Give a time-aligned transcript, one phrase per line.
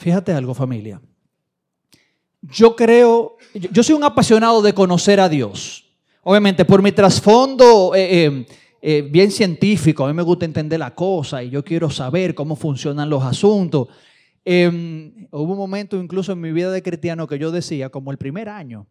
[0.00, 0.98] Fíjate algo, familia.
[2.40, 5.84] Yo creo, yo soy un apasionado de conocer a Dios.
[6.22, 8.46] Obviamente, por mi trasfondo eh, eh,
[8.80, 12.56] eh, bien científico, a mí me gusta entender la cosa y yo quiero saber cómo
[12.56, 13.88] funcionan los asuntos.
[14.42, 18.16] Em, hubo un momento incluso en mi vida de cristiano que yo decía, como el
[18.16, 18.86] primer año,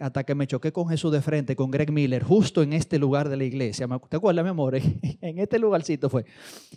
[0.00, 3.28] hasta que me choqué con Jesús de frente, con Greg Miller, justo en este lugar
[3.28, 3.86] de la iglesia.
[4.08, 4.74] ¿Te acuerdas, mi amor?
[5.20, 6.24] en este lugarcito fue.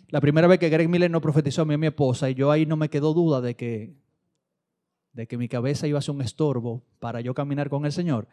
[0.10, 2.36] La primera vez que Greg Miller no profetizó a mí y a mi esposa, y
[2.36, 3.96] yo ahí no me quedó duda de que,
[5.14, 8.28] de que mi cabeza iba a ser un estorbo para yo caminar con el Señor.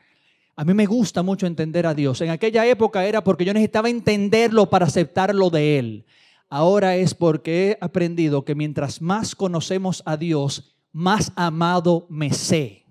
[0.56, 2.20] A mí me gusta mucho entender a Dios.
[2.20, 6.06] En aquella época era porque yo necesitaba entenderlo para aceptarlo de Él.
[6.48, 12.85] Ahora es porque he aprendido que mientras más conocemos a Dios, más amado me sé.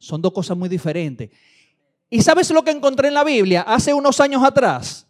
[0.00, 1.30] Son dos cosas muy diferentes.
[2.08, 5.06] ¿Y sabes lo que encontré en la Biblia hace unos años atrás?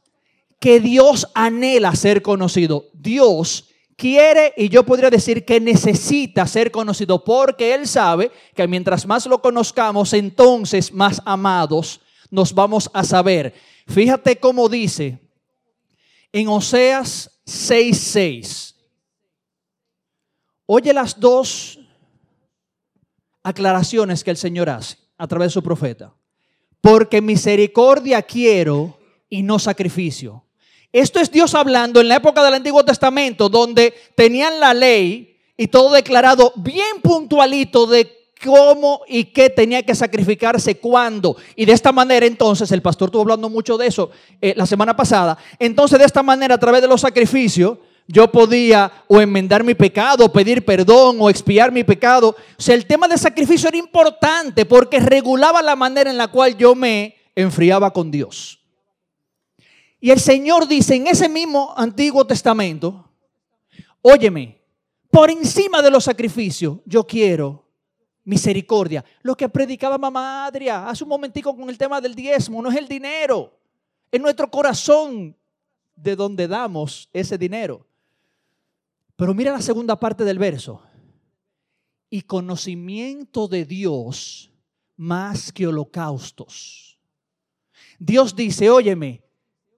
[0.59, 2.91] Que Dios anhela ser conocido.
[2.93, 9.07] Dios quiere y yo podría decir que necesita ser conocido porque Él sabe que mientras
[9.07, 13.55] más lo conozcamos, entonces más amados nos vamos a saber.
[13.87, 15.19] Fíjate cómo dice
[16.33, 18.75] en Oseas 6:6.
[20.67, 21.80] Oye las dos
[23.43, 26.15] aclaraciones que el Señor hace a través de su profeta.
[26.81, 30.45] Porque misericordia quiero y no sacrificio
[30.93, 35.69] esto es Dios hablando en la época del Antiguo Testamento, donde tenían la ley y
[35.69, 38.11] todo declarado bien puntualito de
[38.45, 41.37] cómo y qué tenía que sacrificarse, cuándo.
[41.55, 44.97] Y de esta manera entonces, el pastor estuvo hablando mucho de eso eh, la semana
[44.97, 47.79] pasada, entonces de esta manera a través de los sacrificios,
[48.13, 52.35] yo podía o enmendar mi pecado, o pedir perdón o expiar mi pecado.
[52.59, 56.57] O sea, el tema del sacrificio era importante porque regulaba la manera en la cual
[56.57, 58.59] yo me enfriaba con Dios.
[60.01, 63.09] Y el Señor dice en ese mismo Antiguo Testamento,
[64.03, 64.61] óyeme,
[65.09, 67.65] por encima de los sacrificios, yo quiero
[68.25, 69.05] misericordia.
[69.23, 72.77] Lo que predicaba mamá Adria hace un momentico con el tema del diezmo, no es
[72.77, 73.57] el dinero,
[74.11, 75.37] es nuestro corazón
[75.95, 77.87] de donde damos ese dinero.
[79.21, 80.81] Pero mira la segunda parte del verso.
[82.09, 84.51] Y conocimiento de Dios
[84.97, 86.99] más que holocaustos.
[87.99, 89.23] Dios dice, óyeme,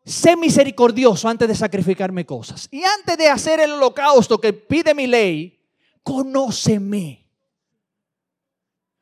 [0.05, 2.69] sé misericordioso antes de sacrificarme cosas.
[2.71, 5.61] Y antes de hacer el holocausto que pide mi ley,
[6.05, 7.29] conóceme.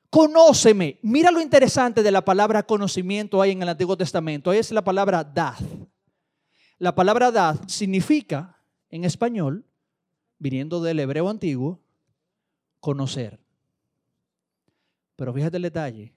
[0.09, 1.01] Conóceme.
[1.03, 4.55] Mira lo interesante de la palabra conocimiento ahí en el Antiguo Testamento.
[4.55, 5.59] Es la palabra dad.
[6.79, 8.59] La palabra dad significa,
[8.89, 9.67] en español,
[10.41, 11.81] viniendo del hebreo antiguo,
[12.81, 13.39] conocer.
[15.15, 16.13] Pero fíjate el detalle.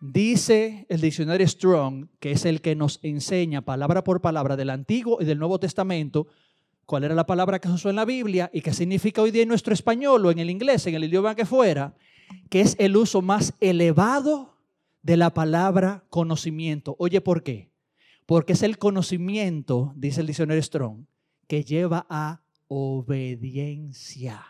[0.00, 5.18] Dice el diccionario Strong, que es el que nos enseña palabra por palabra del Antiguo
[5.20, 6.26] y del Nuevo Testamento,
[6.84, 9.44] cuál era la palabra que se usó en la Biblia y qué significa hoy día
[9.44, 11.94] en nuestro español o en el inglés, en el idioma que fuera,
[12.50, 14.58] que es el uso más elevado
[15.02, 16.96] de la palabra conocimiento.
[16.98, 17.70] Oye, ¿por qué?
[18.26, 21.06] Porque es el conocimiento, dice el diccionario Strong,
[21.46, 24.44] que lleva a obediencia.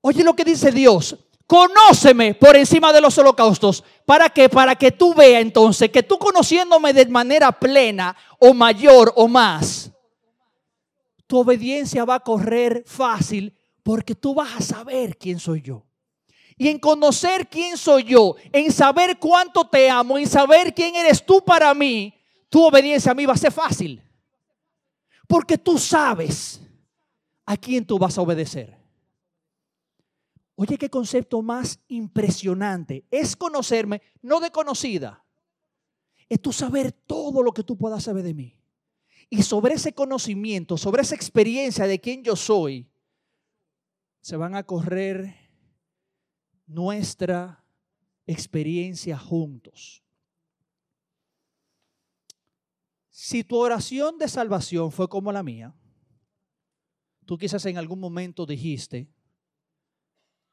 [0.00, 3.84] Oye lo que dice Dios, Conóceme por encima de los holocaustos.
[4.04, 4.48] ¿Para qué?
[4.48, 9.92] Para que tú veas entonces que tú conociéndome de manera plena o mayor o más,
[11.26, 15.86] tu obediencia va a correr fácil porque tú vas a saber quién soy yo.
[16.58, 21.24] Y en conocer quién soy yo, en saber cuánto te amo, en saber quién eres
[21.24, 22.12] tú para mí,
[22.48, 24.02] tu obediencia a mí va a ser fácil.
[25.26, 26.60] Porque tú sabes
[27.44, 28.76] a quién tú vas a obedecer.
[30.54, 33.04] Oye, qué concepto más impresionante.
[33.10, 35.24] Es conocerme, no de conocida.
[36.28, 38.58] Es tú saber todo lo que tú puedas saber de mí.
[39.28, 42.88] Y sobre ese conocimiento, sobre esa experiencia de quién yo soy,
[44.20, 45.34] se van a correr
[46.66, 47.64] nuestra
[48.26, 50.05] experiencia juntos.
[53.18, 55.74] Si tu oración de salvación fue como la mía,
[57.24, 59.08] tú quizás en algún momento dijiste,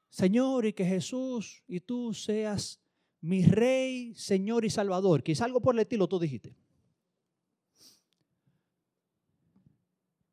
[0.09, 2.79] Señor, y que Jesús y tú seas
[3.19, 5.23] mi rey, Señor y Salvador.
[5.23, 6.55] Quizá algo por el estilo tú dijiste.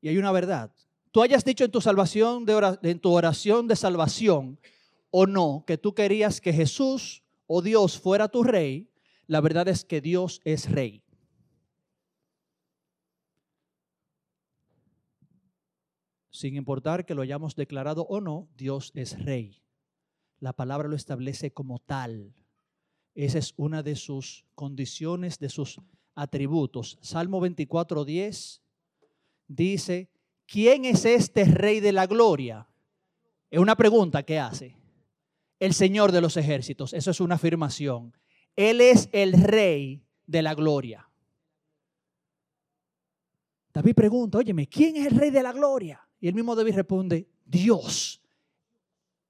[0.00, 0.72] Y hay una verdad.
[1.10, 4.56] Tú hayas dicho en tu salvación de en tu oración de salvación
[5.10, 8.88] o no que tú querías que Jesús o Dios fuera tu rey,
[9.26, 11.02] la verdad es que Dios es rey.
[16.30, 19.62] Sin importar que lo hayamos declarado o no, Dios es rey.
[20.38, 22.34] La palabra lo establece como tal.
[23.14, 25.80] Esa es una de sus condiciones, de sus
[26.14, 26.98] atributos.
[27.02, 28.62] Salmo 24, 10
[29.48, 30.10] dice,
[30.46, 32.68] ¿quién es este rey de la gloria?
[33.50, 34.76] Es una pregunta que hace.
[35.58, 38.16] El Señor de los ejércitos, eso es una afirmación.
[38.56, 41.10] Él es el rey de la gloria.
[43.72, 46.00] David pregunta, óyeme, ¿quién es el rey de la gloria?
[46.20, 48.20] Y el mismo David responde, Dios,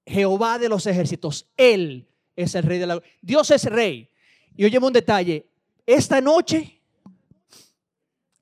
[0.05, 3.01] Jehová de los ejércitos, Él es el rey de la.
[3.21, 4.09] Dios es rey.
[4.55, 5.47] Y óyeme un detalle,
[5.85, 6.81] esta noche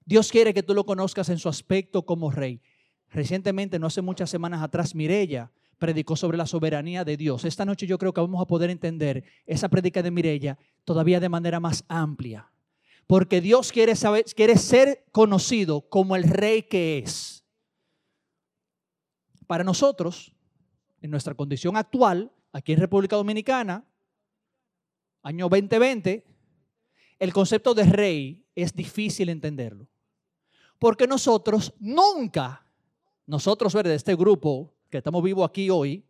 [0.09, 2.59] Dios quiere que tú lo conozcas en su aspecto como rey.
[3.11, 7.45] Recientemente, no hace muchas semanas atrás, Mirella predicó sobre la soberanía de Dios.
[7.45, 11.29] Esta noche yo creo que vamos a poder entender esa predica de Mirella todavía de
[11.29, 12.49] manera más amplia.
[13.05, 17.38] Porque Dios quiere, saber, quiere ser conocido como el rey que es.
[19.49, 20.31] Para nosotros,
[21.01, 23.83] en nuestra condición actual, aquí en República Dominicana,
[25.23, 26.23] año 2020,
[27.17, 29.87] el concepto de rey es difícil entenderlo.
[30.77, 32.63] Porque nosotros nunca,
[33.25, 36.05] nosotros de este grupo que estamos vivos aquí hoy,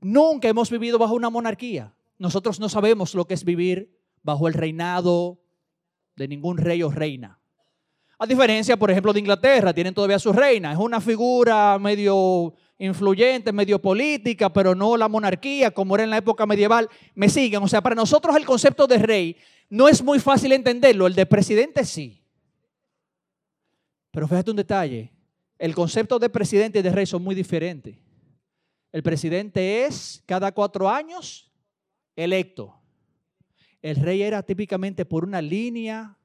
[0.00, 1.92] nunca hemos vivido bajo una monarquía.
[2.18, 5.40] Nosotros no sabemos lo que es vivir bajo el reinado
[6.14, 7.41] de ningún rey o reina.
[8.22, 10.70] A diferencia, por ejemplo, de Inglaterra, tienen todavía su reina.
[10.70, 16.18] Es una figura medio influyente, medio política, pero no la monarquía como era en la
[16.18, 16.88] época medieval.
[17.16, 17.64] Me siguen.
[17.64, 19.36] O sea, para nosotros el concepto de rey
[19.68, 21.08] no es muy fácil entenderlo.
[21.08, 22.22] El de presidente sí.
[24.12, 25.10] Pero fíjate un detalle.
[25.58, 27.98] El concepto de presidente y de rey son muy diferentes.
[28.92, 31.50] El presidente es cada cuatro años
[32.14, 32.72] electo.
[33.80, 36.16] El rey era típicamente por una línea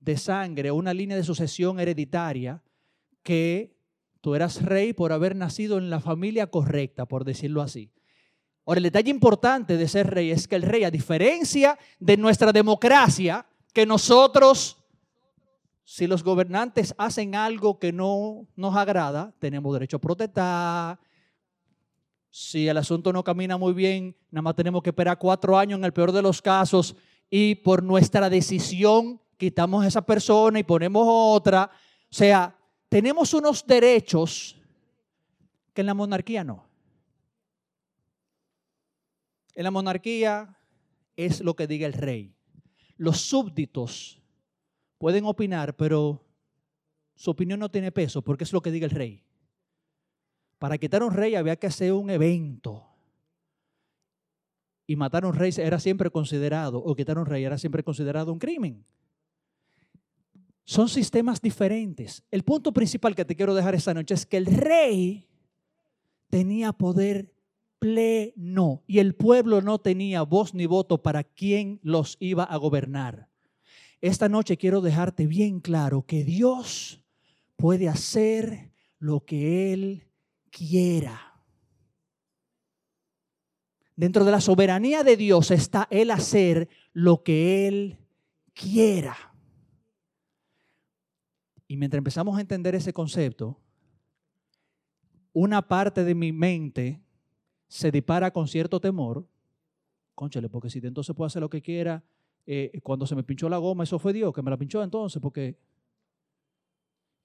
[0.00, 2.62] de sangre, una línea de sucesión hereditaria,
[3.22, 3.76] que
[4.20, 7.90] tú eras rey por haber nacido en la familia correcta, por decirlo así.
[8.64, 12.52] Ahora, el detalle importante de ser rey es que el rey, a diferencia de nuestra
[12.52, 14.78] democracia, que nosotros,
[15.84, 20.98] si los gobernantes hacen algo que no nos agrada, tenemos derecho a protestar,
[22.38, 25.84] si el asunto no camina muy bien, nada más tenemos que esperar cuatro años en
[25.84, 26.94] el peor de los casos
[27.30, 31.70] y por nuestra decisión quitamos a esa persona y ponemos otra.
[32.10, 32.56] O sea,
[32.88, 34.56] tenemos unos derechos
[35.72, 36.66] que en la monarquía no.
[39.54, 40.56] En la monarquía
[41.16, 42.34] es lo que diga el rey.
[42.96, 44.22] Los súbditos
[44.98, 46.24] pueden opinar, pero
[47.14, 49.22] su opinión no tiene peso porque es lo que diga el rey.
[50.58, 52.86] Para quitar a un rey había que hacer un evento.
[54.86, 57.82] Y matar a un rey era siempre considerado, o quitar a un rey era siempre
[57.82, 58.84] considerado un crimen.
[60.66, 62.24] Son sistemas diferentes.
[62.28, 65.28] El punto principal que te quiero dejar esta noche es que el rey
[66.28, 67.32] tenía poder
[67.78, 73.28] pleno y el pueblo no tenía voz ni voto para quién los iba a gobernar.
[74.00, 77.00] Esta noche quiero dejarte bien claro que Dios
[77.54, 80.08] puede hacer lo que Él
[80.50, 81.44] quiera.
[83.94, 87.98] Dentro de la soberanía de Dios está Él hacer lo que Él
[88.52, 89.25] quiera.
[91.68, 93.58] Y mientras empezamos a entender ese concepto,
[95.32, 97.00] una parte de mi mente
[97.68, 99.26] se dispara con cierto temor.
[100.14, 102.02] Conchale, porque si entonces puedo hacer lo que quiera,
[102.46, 105.20] eh, cuando se me pinchó la goma, eso fue Dios que me la pinchó entonces,
[105.20, 105.58] porque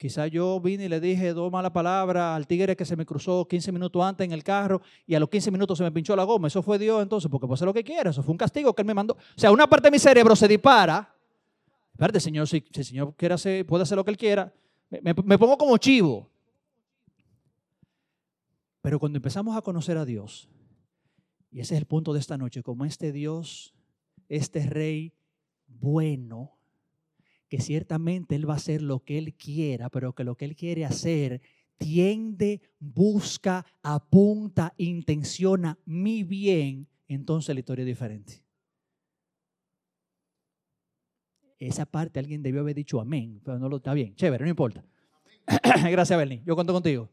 [0.02, 3.48] Quizá yo vine y le dije dos malas palabras al tigre que se me cruzó
[3.48, 6.24] 15 minutos antes en el carro y a los 15 minutos se me pinchó la
[6.24, 6.48] goma.
[6.48, 8.10] Eso fue Dios entonces, porque puede hacer lo que quiera.
[8.10, 9.14] Eso fue un castigo que él me mandó.
[9.14, 11.11] O sea, una parte de mi cerebro se dispara.
[12.02, 14.52] Espérate, Señor, si, el Señor quiere hacer, puede hacer lo que Él quiera.
[14.90, 16.32] Me, me pongo como chivo.
[18.82, 20.50] Pero cuando empezamos a conocer a Dios,
[21.52, 23.76] y ese es el punto de esta noche, como este Dios,
[24.30, 25.14] este Rey
[25.68, 26.58] bueno,
[27.48, 30.56] que ciertamente Él va a hacer lo que Él quiera, pero que lo que Él
[30.56, 31.40] quiere hacer
[31.78, 38.42] tiende, busca, apunta, intenciona mi bien, entonces la historia es diferente.
[41.62, 44.16] Esa parte alguien debió haber dicho amén, pero no lo está bien.
[44.16, 44.84] Chévere, no importa.
[45.92, 46.42] Gracias, Bernie.
[46.44, 47.08] Yo cuento contigo.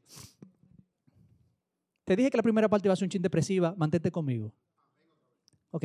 [2.05, 3.75] Te dije que la primera parte iba a ser un chin depresiva.
[3.77, 4.55] Mantente conmigo.
[5.71, 5.85] Ok.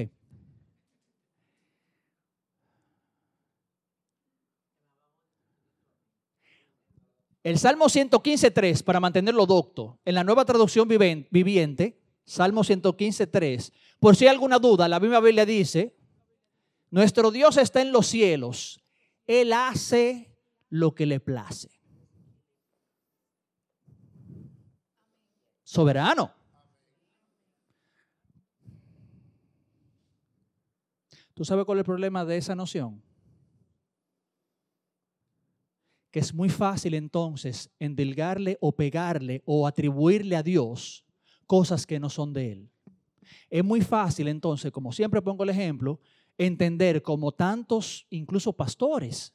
[7.43, 14.23] El Salmo 115.3, para mantenerlo docto, en la nueva traducción viviente, Salmo 115.3, por si
[14.23, 15.97] hay alguna duda, la misma Biblia dice,
[16.93, 18.79] nuestro Dios está en los cielos,
[19.25, 20.31] Él hace
[20.69, 21.67] lo que le place.
[25.63, 26.31] Soberano.
[31.33, 33.01] ¿Tú sabes cuál es el problema de esa noción?
[36.11, 41.03] que es muy fácil entonces endilgarle o pegarle o atribuirle a Dios
[41.47, 42.71] cosas que no son de Él.
[43.49, 45.99] Es muy fácil entonces, como siempre pongo el ejemplo,
[46.37, 49.33] entender como tantos, incluso pastores,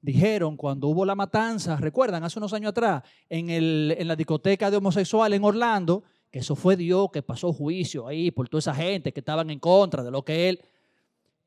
[0.00, 4.76] dijeron cuando hubo la matanza, recuerdan, hace unos años atrás, en, en la discoteca de
[4.76, 9.12] homosexual en Orlando, que eso fue Dios que pasó juicio ahí por toda esa gente
[9.12, 10.60] que estaban en contra de lo que Él...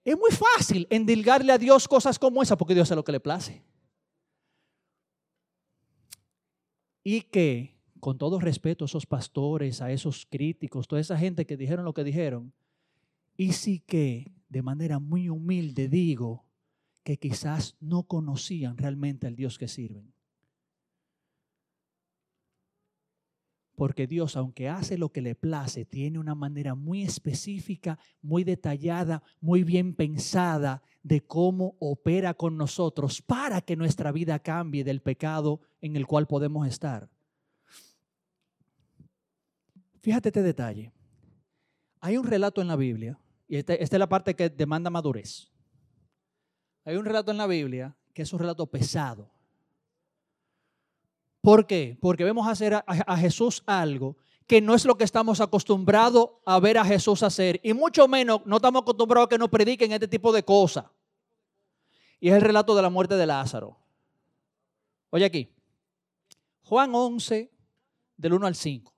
[0.06, 3.20] Es muy fácil endilgarle a Dios cosas como esa porque Dios hace lo que le
[3.20, 3.62] place.
[7.04, 11.58] Y que, con todo respeto a esos pastores, a esos críticos, toda esa gente que
[11.58, 12.54] dijeron lo que dijeron,
[13.36, 16.46] y sí que de manera muy humilde digo
[17.04, 20.14] que quizás no conocían realmente al Dios que sirven.
[23.76, 29.22] Porque Dios, aunque hace lo que le place, tiene una manera muy específica, muy detallada,
[29.40, 35.62] muy bien pensada de cómo opera con nosotros para que nuestra vida cambie del pecado
[35.80, 37.08] en el cual podemos estar.
[40.02, 40.92] Fíjate este detalle.
[42.00, 45.52] Hay un relato en la Biblia, y esta, esta es la parte que demanda madurez.
[46.86, 49.32] Hay un relato en la Biblia que es un relato pesado
[51.48, 51.98] ¿Por qué?
[52.02, 56.78] Porque vemos hacer a, Jesús algo que no es lo que estamos acostumbrados a ver
[56.78, 57.62] a Jesús hacer.
[57.64, 60.84] Y mucho menos no estamos acostumbrados a que nos prediquen este tipo de cosas.
[62.20, 63.78] Y es el relato de la muerte de Lázaro.
[65.10, 65.50] Oye aquí.
[66.64, 67.50] Juan 11,
[68.18, 68.94] del 1 al 5.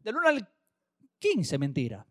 [0.00, 0.48] Del 1 al
[1.20, 2.04] 15, mentira.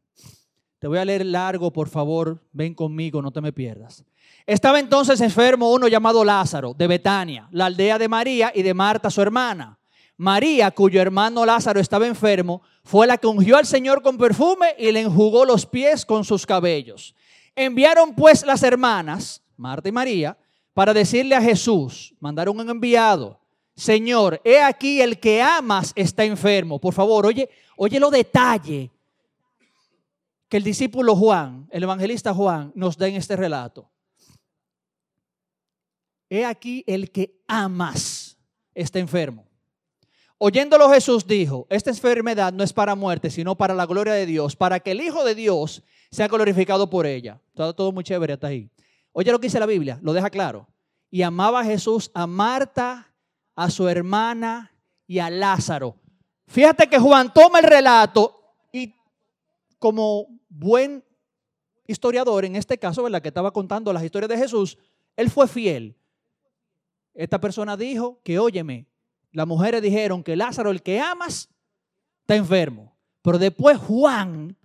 [0.85, 4.05] Te voy a leer largo, por favor, ven conmigo, no te me pierdas.
[4.45, 9.09] Estaba entonces enfermo uno llamado Lázaro, de Betania, la aldea de María y de Marta,
[9.09, 9.79] su hermana.
[10.15, 14.91] María, cuyo hermano Lázaro estaba enfermo, fue la que ungió al Señor con perfume y
[14.91, 17.15] le enjugó los pies con sus cabellos.
[17.55, 20.37] Enviaron pues las hermanas, Marta y María,
[20.75, 23.39] para decirle a Jesús, mandaron un enviado,
[23.75, 26.79] Señor, he aquí el que amas está enfermo.
[26.79, 28.91] Por favor, oye, oye lo detalle
[30.57, 33.89] el discípulo Juan, el evangelista Juan, nos da en este relato.
[36.29, 38.37] He aquí el que amas
[38.73, 39.45] está enfermo.
[40.37, 44.55] Oyéndolo Jesús dijo, esta enfermedad no es para muerte, sino para la gloria de Dios,
[44.55, 47.41] para que el Hijo de Dios sea glorificado por ella.
[47.53, 48.69] Todo, todo muy chévere hasta ahí.
[49.13, 50.67] Oye lo que dice la Biblia, lo deja claro.
[51.09, 53.13] Y amaba a Jesús a Marta,
[53.55, 54.73] a su hermana
[55.07, 55.95] y a Lázaro.
[56.47, 58.93] Fíjate que Juan toma el relato y
[59.79, 61.03] como buen
[61.87, 63.21] historiador, en este caso, ¿verdad?
[63.21, 64.77] que estaba contando las historias de Jesús,
[65.15, 65.95] él fue fiel.
[67.13, 68.87] Esta persona dijo que, óyeme,
[69.31, 71.49] las mujeres dijeron que Lázaro, el que amas,
[72.21, 72.95] está enfermo.
[73.21, 74.55] Pero después Juan,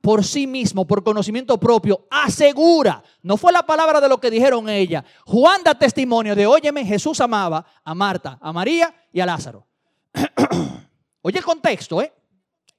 [0.00, 4.68] por sí mismo, por conocimiento propio, asegura, no fue la palabra de lo que dijeron
[4.68, 5.04] ella.
[5.26, 9.66] Juan da testimonio de, óyeme, Jesús amaba a Marta, a María y a Lázaro.
[11.22, 12.12] Oye el contexto, ¿eh?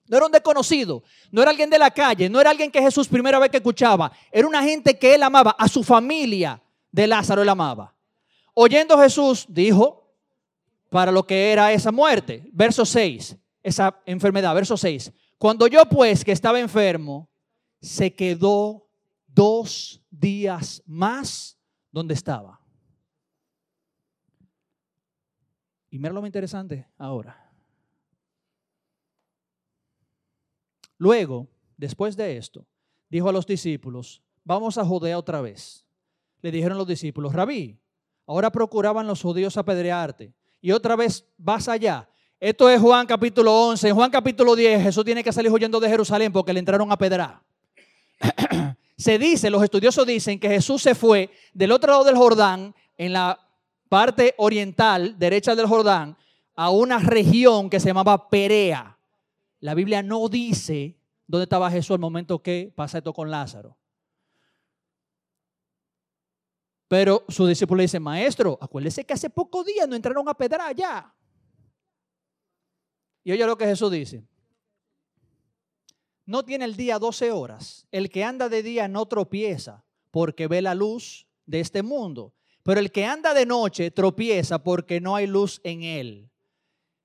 [0.08, 3.08] No era un desconocido, no era alguien de la calle, no era alguien que Jesús
[3.08, 7.42] primera vez que escuchaba, era una gente que él amaba, a su familia de Lázaro
[7.42, 7.96] él amaba.
[8.54, 10.14] Oyendo Jesús, dijo,
[10.90, 15.12] para lo que era esa muerte, verso 6, esa enfermedad, verso 6.
[15.38, 17.30] Cuando yo pues que estaba enfermo,
[17.82, 18.88] se quedó
[19.26, 21.58] dos días más
[21.92, 22.60] donde estaba.
[25.90, 27.43] Y mira lo más interesante ahora.
[31.04, 32.66] Luego, después de esto,
[33.10, 35.84] dijo a los discípulos, vamos a Judea otra vez.
[36.42, 37.78] Le dijeron los discípulos, rabí,
[38.26, 40.32] Ahora procuraban los judíos apedrearte.
[40.62, 42.08] Y otra vez vas allá.
[42.40, 43.90] Esto es Juan capítulo 11.
[43.90, 46.98] En Juan capítulo 10 Jesús tiene que salir huyendo de Jerusalén porque le entraron a
[46.98, 47.42] pedrar.
[48.98, 53.12] se dice, los estudiosos dicen que Jesús se fue del otro lado del Jordán, en
[53.12, 53.38] la
[53.90, 56.16] parte oriental, derecha del Jordán,
[56.56, 58.93] a una región que se llamaba Perea.
[59.64, 63.78] La Biblia no dice dónde estaba Jesús al momento que pasa esto con Lázaro.
[66.90, 70.68] Pero su discípulo le dice, maestro, acuérdese que hace pocos días no entraron a pedrar
[70.68, 71.16] allá.
[73.24, 74.28] Y oye lo que Jesús dice.
[76.26, 77.88] No tiene el día 12 horas.
[77.90, 82.34] El que anda de día no tropieza porque ve la luz de este mundo.
[82.64, 86.30] Pero el que anda de noche tropieza porque no hay luz en él.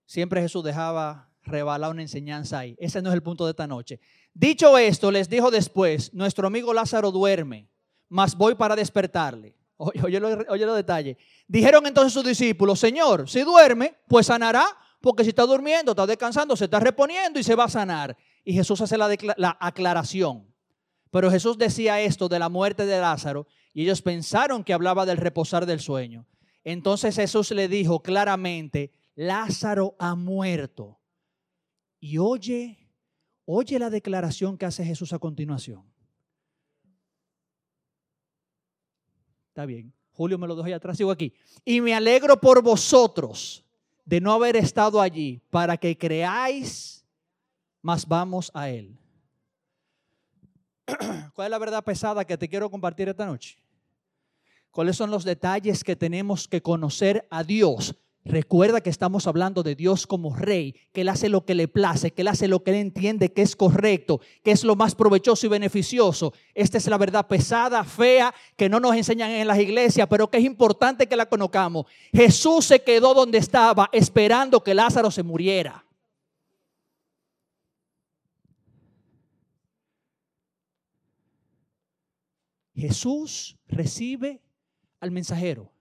[0.06, 2.76] Siempre Jesús dejaba rebalar una enseñanza ahí.
[2.78, 4.00] Ese no es el punto de esta noche.
[4.32, 7.68] Dicho esto, les dijo después, nuestro amigo Lázaro duerme,
[8.08, 9.56] mas voy para despertarle.
[9.80, 11.16] Oye, oye, los detalles.
[11.46, 14.66] Dijeron entonces sus discípulos, Señor, si duerme, pues sanará,
[15.00, 18.16] porque si está durmiendo, está descansando, se está reponiendo y se va a sanar.
[18.44, 20.52] Y Jesús hace la, la aclaración.
[21.12, 25.16] Pero Jesús decía esto de la muerte de Lázaro y ellos pensaron que hablaba del
[25.16, 26.26] reposar del sueño.
[26.64, 30.97] Entonces Jesús le dijo claramente, Lázaro ha muerto.
[32.00, 32.78] Y oye,
[33.44, 35.84] oye la declaración que hace Jesús a continuación.
[39.48, 39.92] Está bien.
[40.12, 41.32] Julio me lo dejó ahí atrás, sigo aquí.
[41.64, 43.64] Y me alegro por vosotros
[44.04, 47.04] de no haber estado allí para que creáis,
[47.82, 48.98] mas vamos a Él.
[51.34, 53.58] ¿Cuál es la verdad pesada que te quiero compartir esta noche?
[54.70, 57.94] ¿Cuáles son los detalles que tenemos que conocer a Dios?
[58.24, 62.10] Recuerda que estamos hablando de Dios como rey, que Él hace lo que le place,
[62.10, 65.46] que Él hace lo que Él entiende que es correcto, que es lo más provechoso
[65.46, 66.34] y beneficioso.
[66.54, 70.38] Esta es la verdad pesada, fea, que no nos enseñan en las iglesias, pero que
[70.38, 71.86] es importante que la conozcamos.
[72.12, 75.86] Jesús se quedó donde estaba esperando que Lázaro se muriera.
[82.74, 84.40] Jesús recibe
[85.00, 85.72] al mensajero.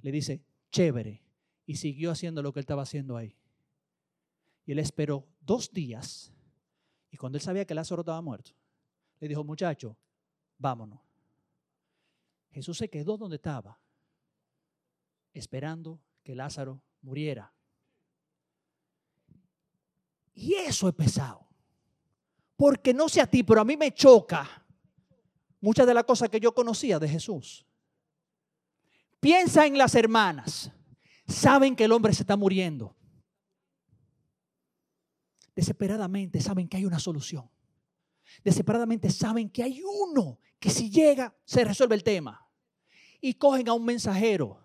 [0.00, 1.21] Le dice, chévere.
[1.72, 3.34] Y siguió haciendo lo que él estaba haciendo ahí.
[4.66, 6.30] Y él esperó dos días.
[7.10, 8.50] Y cuando él sabía que Lázaro estaba muerto,
[9.20, 9.96] le dijo, muchacho,
[10.58, 11.00] vámonos.
[12.50, 13.80] Jesús se quedó donde estaba,
[15.32, 17.50] esperando que Lázaro muriera.
[20.34, 21.48] Y eso es pesado.
[22.54, 24.62] Porque no sé a ti, pero a mí me choca
[25.58, 27.64] muchas de las cosas que yo conocía de Jesús.
[29.20, 30.70] Piensa en las hermanas.
[31.32, 32.94] Saben que el hombre se está muriendo.
[35.54, 37.50] Desesperadamente saben que hay una solución.
[38.44, 42.46] Desesperadamente saben que hay uno que si llega se resuelve el tema.
[43.20, 44.58] Y cogen a un mensajero.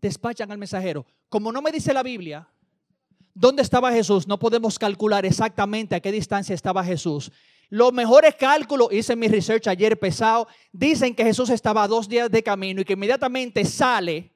[0.00, 1.06] Despachan al mensajero.
[1.28, 2.48] Como no me dice la Biblia,
[3.32, 4.26] ¿dónde estaba Jesús?
[4.26, 7.30] No podemos calcular exactamente a qué distancia estaba Jesús.
[7.70, 12.42] Los mejores cálculos, hice mi research ayer pesado, dicen que Jesús estaba dos días de
[12.42, 14.33] camino y que inmediatamente sale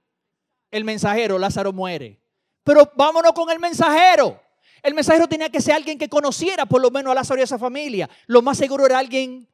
[0.71, 2.21] el mensajero, Lázaro muere.
[2.65, 4.41] Pero vámonos con el mensajero.
[4.83, 7.45] El mensajero tenía que ser alguien que conociera por lo menos a Lázaro y a
[7.45, 8.09] esa familia.
[8.27, 9.49] Lo más seguro era alguien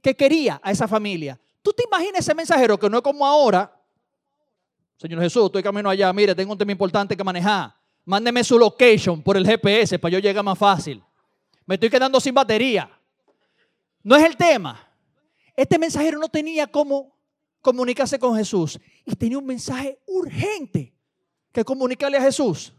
[0.00, 1.40] que quería a esa familia.
[1.62, 3.74] ¿Tú te imaginas ese mensajero que no es como ahora?
[4.98, 7.74] Señor Jesús, estoy camino allá, mire, tengo un tema importante que manejar.
[8.04, 11.02] Mándeme su location por el GPS para yo llegar más fácil.
[11.64, 12.90] Me estoy quedando sin batería.
[14.02, 14.86] No es el tema.
[15.56, 17.13] Este mensajero no tenía cómo
[17.64, 20.94] comunicarse con Jesús y tenía un mensaje urgente
[21.50, 22.74] que comunicarle a Jesús.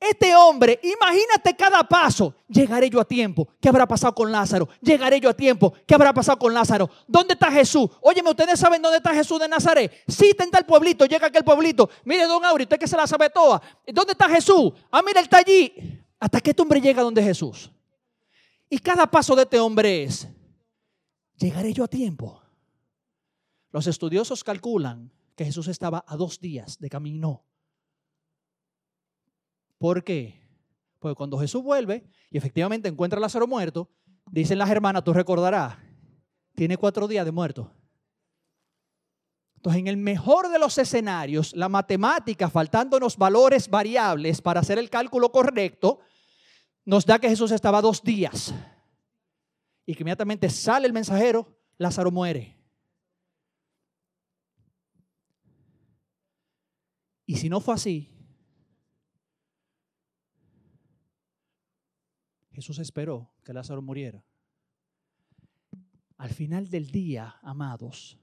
[0.00, 2.34] Este hombre, imagínate cada paso.
[2.48, 3.48] Llegaré yo a tiempo.
[3.60, 4.68] ¿Qué habrá pasado con Lázaro?
[4.82, 5.72] Llegaré yo a tiempo.
[5.86, 6.90] ¿Qué habrá pasado con Lázaro?
[7.06, 7.88] ¿Dónde está Jesús?
[8.02, 9.92] Óyeme, ¿ustedes saben dónde está Jesús de Nazaret?
[10.08, 11.06] Sí, está en tal pueblito.
[11.06, 11.88] Llega aquel pueblito.
[12.04, 13.62] Mire, don Auri, usted que se la sabe toda.
[13.86, 14.72] ¿Dónde está Jesús?
[14.90, 15.72] Ah, mira, él está allí.
[16.18, 17.70] Hasta que este hombre llega donde Jesús.
[18.68, 20.26] Y cada paso de este hombre es,
[21.36, 22.43] ¿llegaré yo a tiempo?
[23.74, 27.42] Los estudiosos calculan que Jesús estaba a dos días de camino.
[29.78, 30.40] ¿Por qué?
[31.00, 33.90] Porque cuando Jesús vuelve y efectivamente encuentra a Lázaro muerto,
[34.30, 35.76] dicen las hermanas, tú recordarás,
[36.54, 37.72] tiene cuatro días de muerto.
[39.56, 44.88] Entonces, en el mejor de los escenarios, la matemática, faltándonos valores variables para hacer el
[44.88, 45.98] cálculo correcto,
[46.84, 48.54] nos da que Jesús estaba dos días
[49.84, 52.63] y que inmediatamente sale el mensajero, Lázaro muere.
[57.26, 58.10] Y si no fue así,
[62.52, 64.24] Jesús esperó que Lázaro muriera.
[66.16, 68.18] Al final del día, amados,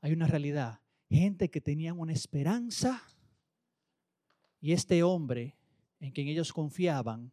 [0.00, 0.80] hay una realidad.
[1.10, 3.02] Gente que tenían una esperanza
[4.60, 5.56] y este hombre
[6.00, 7.32] en quien ellos confiaban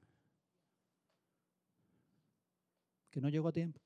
[3.09, 3.79] que no llegó a tiempo.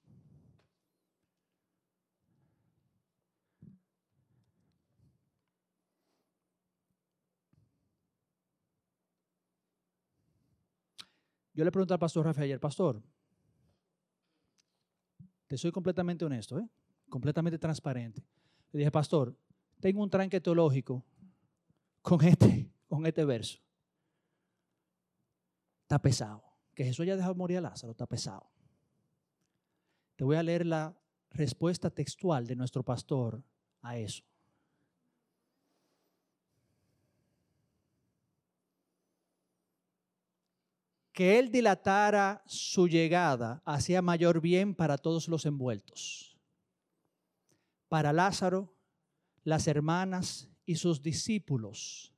[11.53, 13.01] Yo le pregunté al pastor Rafael ayer, pastor,
[15.47, 16.67] te soy completamente honesto, ¿eh?
[17.09, 18.25] completamente transparente.
[18.71, 19.37] Le dije, pastor,
[19.79, 21.05] tengo un tranque teológico
[22.01, 23.59] con este, con este verso.
[25.83, 26.43] Está pesado.
[26.73, 28.49] Que Jesús haya dejado morir a Lázaro, está pesado.
[30.15, 30.97] Te voy a leer la
[31.29, 33.43] respuesta textual de nuestro pastor
[33.81, 34.23] a eso.
[41.13, 46.37] Que él dilatara su llegada hacía mayor bien para todos los envueltos.
[47.87, 48.73] Para Lázaro,
[49.43, 52.13] las hermanas y sus discípulos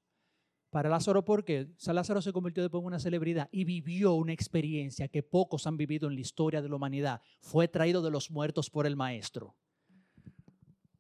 [0.76, 5.24] para Lázaro, porque Lázaro se convirtió después en una celebridad y vivió una experiencia que
[5.24, 7.22] pocos han vivido en la historia de la humanidad.
[7.40, 9.56] Fue traído de los muertos por el Maestro.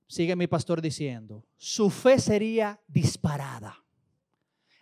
[0.07, 3.84] Sigue mi pastor diciendo, su fe sería disparada.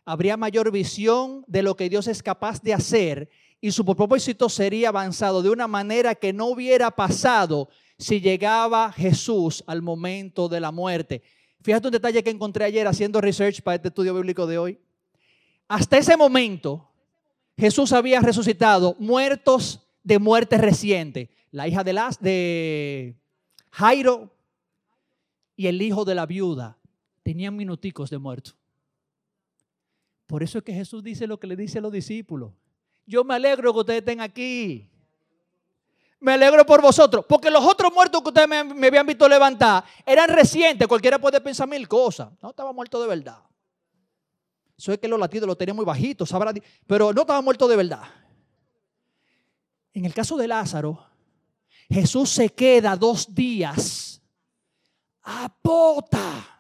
[0.06, 3.30] Habría mayor visión de lo que Dios es capaz de hacer
[3.62, 9.64] y su propósito sería avanzado de una manera que no hubiera pasado si llegaba Jesús
[9.68, 11.22] al momento de la muerte.
[11.62, 14.80] Fíjate un detalle que encontré ayer haciendo research para este estudio bíblico de hoy.
[15.70, 16.90] Hasta ese momento,
[17.58, 21.30] Jesús había resucitado muertos de muerte reciente.
[21.52, 23.16] La hija de, las, de
[23.72, 24.36] Jairo
[25.56, 26.78] y el hijo de la viuda
[27.22, 28.52] tenían minuticos de muerto.
[30.34, 32.54] Por eso es que Jesús dice lo que le dice a los discípulos.
[33.06, 34.90] Yo me alegro que ustedes estén aquí.
[36.20, 37.24] Me alegro por vosotros.
[37.30, 40.88] Porque los otros muertos que ustedes me, habían visto levantar eran recientes.
[40.88, 42.30] Cualquiera puede pensar mil cosas.
[42.42, 43.44] No estaba muerto de verdad.
[44.76, 46.34] Eso es que los latidos los tenía muy bajitos.
[46.88, 48.02] Pero no estaba muerto de verdad.
[49.94, 51.06] En el caso de Lázaro,
[51.92, 54.20] Jesús se queda dos días
[55.22, 56.53] a pota.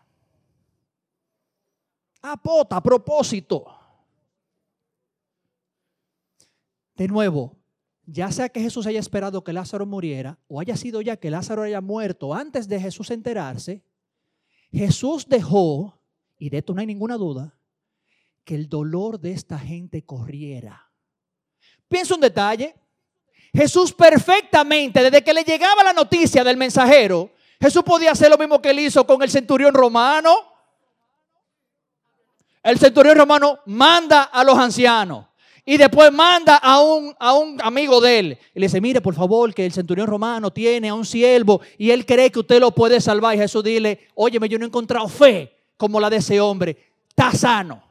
[2.23, 3.65] A pota, a propósito.
[6.95, 7.55] De nuevo,
[8.05, 11.63] ya sea que Jesús haya esperado que Lázaro muriera o haya sido ya que Lázaro
[11.63, 13.83] haya muerto antes de Jesús enterarse,
[14.71, 15.99] Jesús dejó,
[16.37, 17.55] y de esto no hay ninguna duda,
[18.43, 20.91] que el dolor de esta gente corriera.
[21.87, 22.75] Piensa un detalle.
[23.53, 28.61] Jesús perfectamente, desde que le llegaba la noticia del mensajero, Jesús podía hacer lo mismo
[28.61, 30.52] que él hizo con el centurión romano.
[32.63, 35.25] El centurión romano manda a los ancianos.
[35.65, 38.37] Y después manda a un, a un amigo de él.
[38.53, 41.91] Y le dice, mire, por favor, que el centurión romano tiene a un siervo y
[41.91, 43.35] él cree que usted lo puede salvar.
[43.35, 46.91] Y Jesús dile, óyeme, yo no he encontrado fe como la de ese hombre.
[47.07, 47.81] Está sano.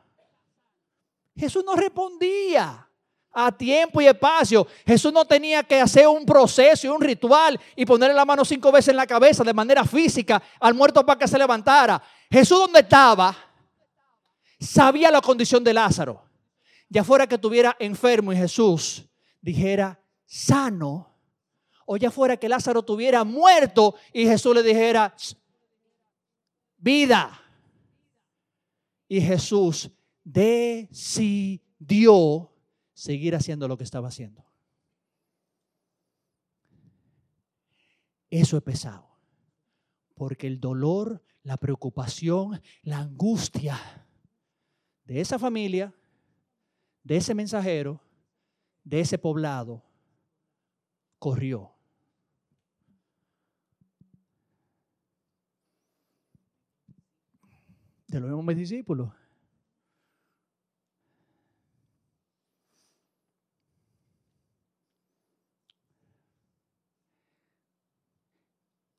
[1.34, 2.86] Jesús no respondía
[3.32, 4.66] a tiempo y espacio.
[4.86, 8.70] Jesús no tenía que hacer un proceso y un ritual y ponerle la mano cinco
[8.70, 12.02] veces en la cabeza de manera física al muerto para que se levantara.
[12.30, 13.34] Jesús donde estaba
[14.62, 16.32] sabía la condición de Lázaro
[16.92, 19.08] ya fuera que estuviera enfermo y Jesús
[19.40, 21.08] dijera sano,
[21.86, 25.14] o ya fuera que Lázaro tuviera muerto y Jesús le dijera
[26.76, 27.40] vida.
[29.08, 29.90] Y Jesús
[30.22, 31.32] decidió
[32.92, 34.44] seguir haciendo lo que estaba haciendo.
[38.28, 39.08] Eso es pesado,
[40.14, 44.01] porque el dolor, la preocupación, la angustia
[45.04, 45.92] de esa familia
[47.04, 48.00] de ese mensajero,
[48.84, 49.82] de ese poblado,
[51.18, 51.72] corrió.
[58.06, 59.10] De los mismos discípulos.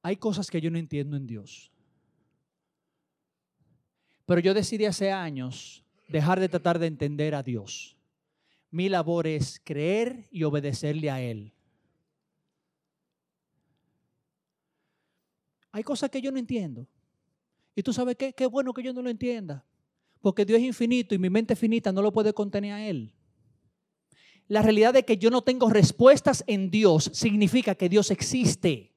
[0.01, 1.71] Hay cosas que yo no entiendo en Dios.
[4.25, 5.82] Pero yo decidí hace años
[6.13, 7.97] dejar de tratar de entender a Dios.
[8.69, 11.51] Mi labor es creer y obedecerle a Él.
[15.71, 16.87] Hay cosas que yo no entiendo.
[17.75, 19.65] Y tú sabes qué, qué bueno que yo no lo entienda.
[20.21, 23.11] Porque Dios es infinito y mi mente finita no lo puede contener a Él.
[24.47, 28.92] La realidad de que yo no tengo respuestas en Dios significa que Dios existe.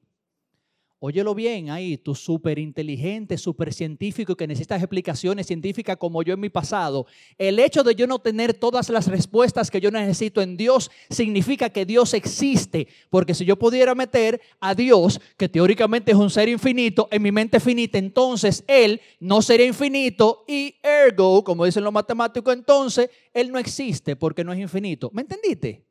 [0.99, 6.39] Óyelo bien ahí, tú súper inteligente, súper científico que necesitas explicaciones científicas como yo en
[6.39, 7.05] mi pasado.
[7.37, 11.69] El hecho de yo no tener todas las respuestas que yo necesito en Dios significa
[11.69, 12.87] que Dios existe.
[13.11, 17.31] Porque si yo pudiera meter a Dios, que teóricamente es un ser infinito, en mi
[17.31, 23.51] mente finita, entonces Él no sería infinito y ergo, como dicen los matemáticos, entonces Él
[23.51, 25.11] no existe porque no es infinito.
[25.13, 25.85] ¿Me entendiste?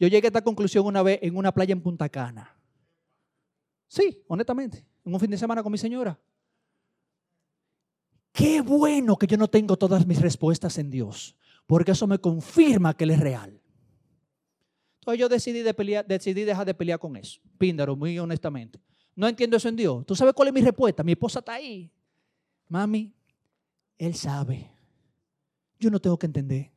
[0.00, 2.59] Yo llegué a esta conclusión una vez en una playa en Punta Cana.
[3.90, 6.16] Sí, honestamente, en un fin de semana con mi señora.
[8.30, 11.34] Qué bueno que yo no tengo todas mis respuestas en Dios,
[11.66, 13.60] porque eso me confirma que Él es real.
[15.00, 15.64] Entonces yo decidí,
[16.06, 18.80] decidí dejar de pelear con eso, píndaro, muy honestamente.
[19.16, 20.06] No entiendo eso en Dios.
[20.06, 21.02] ¿Tú sabes cuál es mi respuesta?
[21.02, 21.90] Mi esposa está ahí.
[22.68, 23.12] Mami,
[23.98, 24.70] Él sabe.
[25.80, 26.70] Yo no tengo que entender.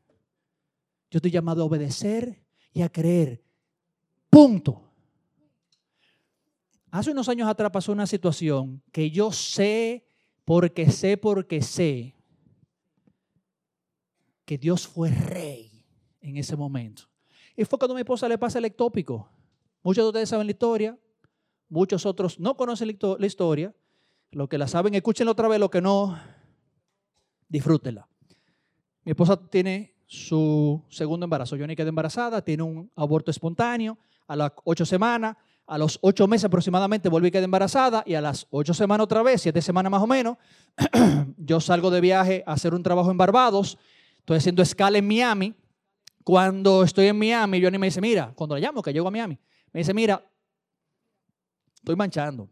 [1.12, 2.41] Yo estoy llamado a obedecer
[2.73, 3.43] y a creer.
[4.32, 4.92] Punto.
[6.93, 10.06] Hace unos años atrás pasó una situación que yo sé,
[10.45, 12.15] porque sé, porque sé,
[14.45, 15.88] que Dios fue rey
[16.21, 17.10] en ese momento.
[17.58, 19.27] Y fue cuando a mi esposa le pasa el ectópico.
[19.82, 20.95] Muchos de ustedes saben la historia,
[21.67, 23.73] muchos otros no conocen la historia.
[24.29, 26.15] Los que la saben, escúchenla otra vez, los que no,
[27.49, 28.08] disfrútenla.
[29.03, 31.56] Mi esposa tiene su segundo embarazo.
[31.56, 36.28] Yo ni quedé embarazada, tiene un aborto espontáneo a las ocho semanas A los ocho
[36.28, 39.91] meses aproximadamente volví a quedar embarazada y a las ocho semanas otra vez, siete semanas
[39.91, 40.38] más o menos,
[41.38, 43.78] yo salgo de viaje a hacer un trabajo en Barbados.
[44.19, 45.54] Estoy haciendo escala en Miami.
[46.23, 49.38] Cuando estoy en Miami, Johnny me dice, mira, cuando le llamo, que llego a Miami,
[49.71, 50.26] me dice, mira,
[51.76, 52.49] estoy manchando.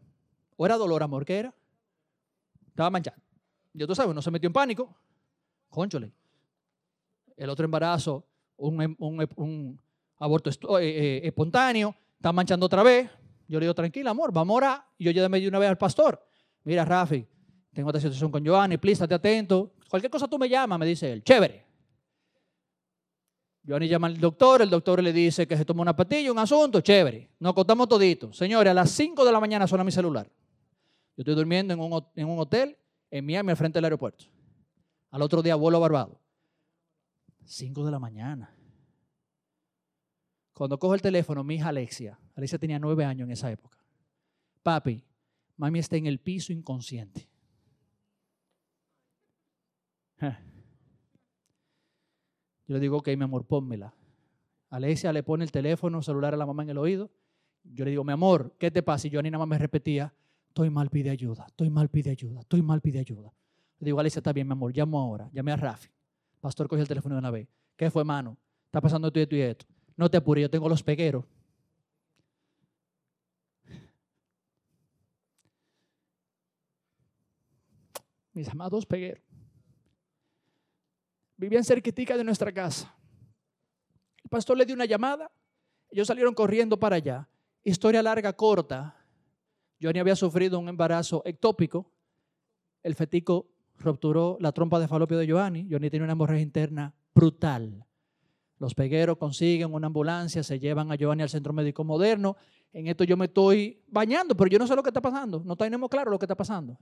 [0.56, 1.24] ¿O era dolor, amor?
[1.24, 1.54] ¿Qué era?
[2.68, 3.22] Estaba manchando.
[3.74, 4.94] Yo, tú sabes, no se metió en pánico.
[5.70, 6.12] Conchole.
[7.36, 9.80] El otro embarazo, un, un,
[10.18, 13.10] aborto eh, eh, espontáneo, está manchando otra vez.
[13.48, 14.84] Yo le digo, tranquila, amor, vamos a orar.
[14.96, 16.24] Y yo ya me di una vez al pastor.
[16.62, 17.26] Mira, Rafi,
[17.72, 19.72] tengo esta situación con Joanny, please, estate atento.
[19.90, 21.24] Cualquier cosa tú me llamas, me dice él.
[21.24, 21.66] Chévere.
[23.66, 26.80] Joanny llama al doctor, el doctor le dice que se toma una patilla, un asunto,
[26.80, 27.28] chévere.
[27.40, 28.32] Nos contamos todito.
[28.32, 30.26] Señores, a las 5 de la mañana suena mi celular.
[31.16, 32.78] Yo estoy durmiendo en un, hotel
[33.10, 34.26] en Miami, al frente del aeropuerto.
[35.10, 36.20] Al otro día vuelo a Barbado.
[37.44, 38.54] 5 de la mañana.
[40.52, 43.78] Cuando cojo el teléfono, mi hija Alexia, Alexia tenía nueve años en esa época.
[44.62, 45.02] Papi,
[45.56, 47.28] mami está en el piso inconsciente.
[52.66, 53.94] Yo le digo, ok, mi amor, pónmela.
[54.70, 57.10] Alexia le pone el teléfono celular a la mamá en el oído.
[57.64, 59.06] Yo le digo, mi amor, ¿qué te pasa?
[59.06, 60.14] Y yo ni nada más me repetía,
[60.48, 63.32] estoy mal, pide ayuda, estoy mal, pide ayuda, estoy mal, pide ayuda.
[63.78, 65.90] Le digo, Alicia, está bien, mi amor, llamo ahora, llame a Rafi.
[66.40, 67.48] Pastor cogió el teléfono de una vez.
[67.76, 68.36] ¿Qué fue, mano?
[68.66, 69.66] Está pasando esto y esto y esto.
[69.96, 71.24] No te apures, yo tengo los pegueros.
[78.32, 79.22] Mis amados pegueros.
[81.36, 82.94] Vivían cerquitica de nuestra casa.
[84.22, 85.30] El pastor le dio una llamada.
[85.90, 87.28] Ellos salieron corriendo para allá.
[87.62, 88.96] Historia larga, corta.
[89.80, 91.92] Johnny había sufrido un embarazo ectópico.
[92.82, 95.68] El fetico rupturó la trompa de falopio de Johnny.
[95.70, 97.84] Johnny tiene una hemorragia interna brutal.
[98.62, 102.36] Los pegueros consiguen una ambulancia, se llevan a Giovanni al centro médico moderno.
[102.72, 105.42] En esto yo me estoy bañando, pero yo no sé lo que está pasando.
[105.44, 106.78] No tenemos claro lo que está pasando.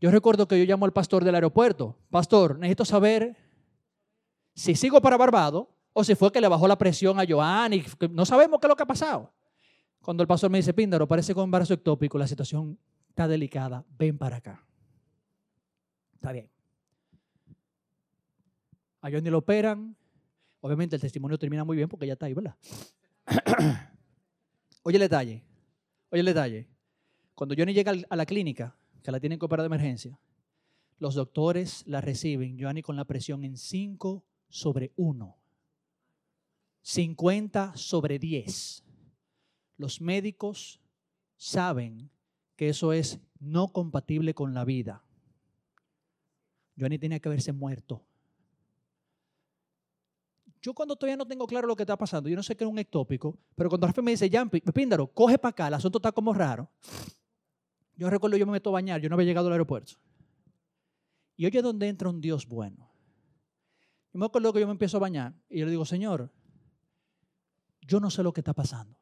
[0.00, 1.96] Yo recuerdo que yo llamo al pastor del aeropuerto.
[2.10, 3.36] Pastor, necesito saber
[4.52, 7.84] si sigo para Barbado o si fue que le bajó la presión a Giovanni.
[8.10, 9.32] No sabemos qué es lo que ha pasado.
[10.00, 12.76] Cuando el pastor me dice, Píndaro, parece con embarazo ectópico, la situación
[13.10, 14.66] está delicada, ven para acá.
[16.14, 16.50] Está bien.
[19.00, 19.94] A Johnny lo operan,
[20.60, 22.56] Obviamente el testimonio termina muy bien porque ya está ahí, ¿verdad?
[24.82, 25.44] Oye el detalle,
[26.10, 26.66] oye el detalle.
[27.34, 30.18] Cuando Johnny llega a la clínica, que la tienen que operar de emergencia,
[30.98, 35.36] los doctores la reciben, Johnny con la presión en 5 sobre 1.
[36.80, 38.82] 50 sobre 10.
[39.76, 40.80] Los médicos
[41.36, 42.10] saben
[42.56, 45.04] que eso es no compatible con la vida.
[46.78, 48.07] Johnny tenía que haberse muerto.
[50.60, 52.70] Yo cuando todavía no tengo claro lo que está pasando, yo no sé qué es
[52.70, 56.10] un ectópico, pero cuando Rafa me dice, Jampi, Píndaro, coge para acá, el asunto está
[56.12, 56.68] como raro.
[57.94, 59.94] Yo recuerdo, yo me meto a bañar, yo no había llegado al aeropuerto.
[61.36, 62.90] Y oye, ¿dónde entra un Dios bueno?
[64.12, 66.32] Yo me acuerdo que yo me empiezo a bañar y yo le digo, Señor,
[67.80, 68.98] yo no sé lo que está pasando,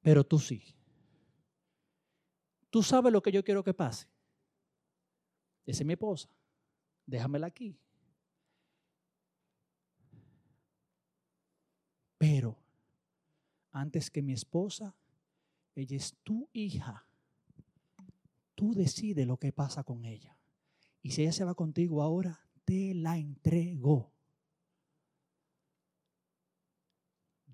[0.00, 0.62] pero tú sí.
[2.70, 4.08] Tú sabes lo que yo quiero que pase.
[5.64, 6.28] Esa es mi esposa.
[7.06, 7.78] Déjamela aquí.
[12.26, 12.56] Pero
[13.70, 14.96] antes que mi esposa,
[15.74, 17.06] ella es tu hija.
[18.54, 20.38] Tú decides lo que pasa con ella.
[21.02, 24.10] Y si ella se va contigo ahora, te la entrego.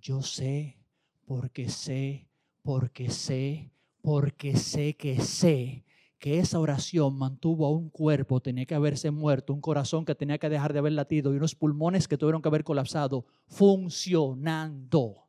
[0.01, 0.79] Yo sé,
[1.27, 2.29] porque sé,
[2.63, 5.85] porque sé, porque sé que sé
[6.21, 10.39] que esa oración mantuvo a un cuerpo, tenía que haberse muerto, un corazón que tenía
[10.39, 15.27] que dejar de haber latido y unos pulmones que tuvieron que haber colapsado, funcionando.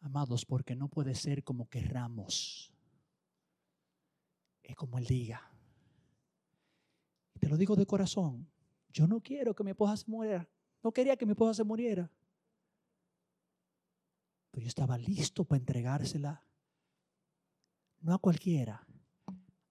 [0.00, 2.74] Amados, porque no puede ser como querramos.
[4.64, 5.52] Es como Él diga.
[7.38, 8.50] Te lo digo de corazón.
[8.88, 10.48] Yo no quiero que mi esposa se muera.
[10.82, 12.10] No quería que mi esposa se muriera.
[14.60, 16.42] Yo estaba listo para entregársela,
[18.00, 18.86] no a cualquiera,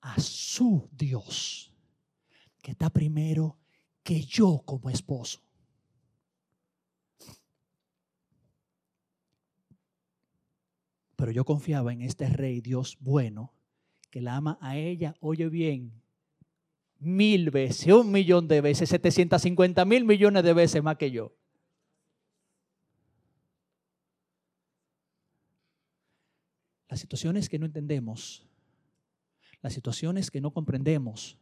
[0.02, 1.74] a su Dios,
[2.62, 3.58] que está primero
[4.04, 5.42] que yo como esposo.
[11.16, 13.54] Pero yo confiaba en este rey, Dios bueno,
[14.12, 16.04] que la ama a ella, oye bien,
[17.00, 21.36] mil veces, un millón de veces, 750 mil millones de veces más que yo.
[26.96, 28.48] Las situaciones que no entendemos,
[29.62, 31.38] las situaciones que no comprendemos,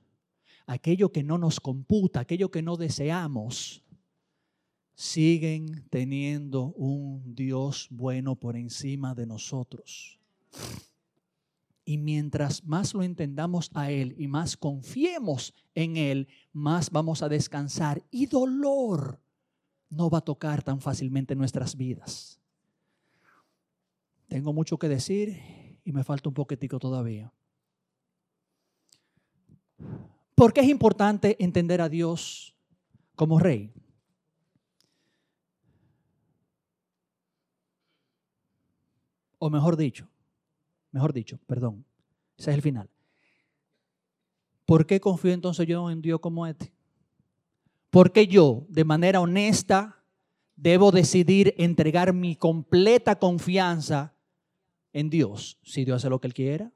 [0.65, 3.83] aquello que no nos computa, aquello que no deseamos,
[4.95, 10.19] siguen teniendo un Dios bueno por encima de nosotros.
[11.85, 17.29] Y mientras más lo entendamos a Él y más confiemos en Él, más vamos a
[17.29, 19.21] descansar y dolor
[19.91, 22.42] no va a tocar tan fácilmente nuestras vidas.
[24.27, 27.31] Tengo mucho que decir y me falta un poquitico todavía.
[30.36, 32.55] ¿Por qué es importante entender a Dios
[33.15, 33.71] como rey?
[39.38, 40.07] O mejor dicho,
[40.91, 41.86] mejor dicho, perdón,
[42.38, 42.89] ese es el final.
[44.65, 46.71] ¿Por qué confío entonces yo en Dios como este?
[47.89, 50.03] ¿Por qué yo, de manera honesta,
[50.55, 54.12] debo decidir entregar mi completa confianza
[54.93, 55.60] en Dios?
[55.63, 56.71] Si Dios hace lo que Él quiera,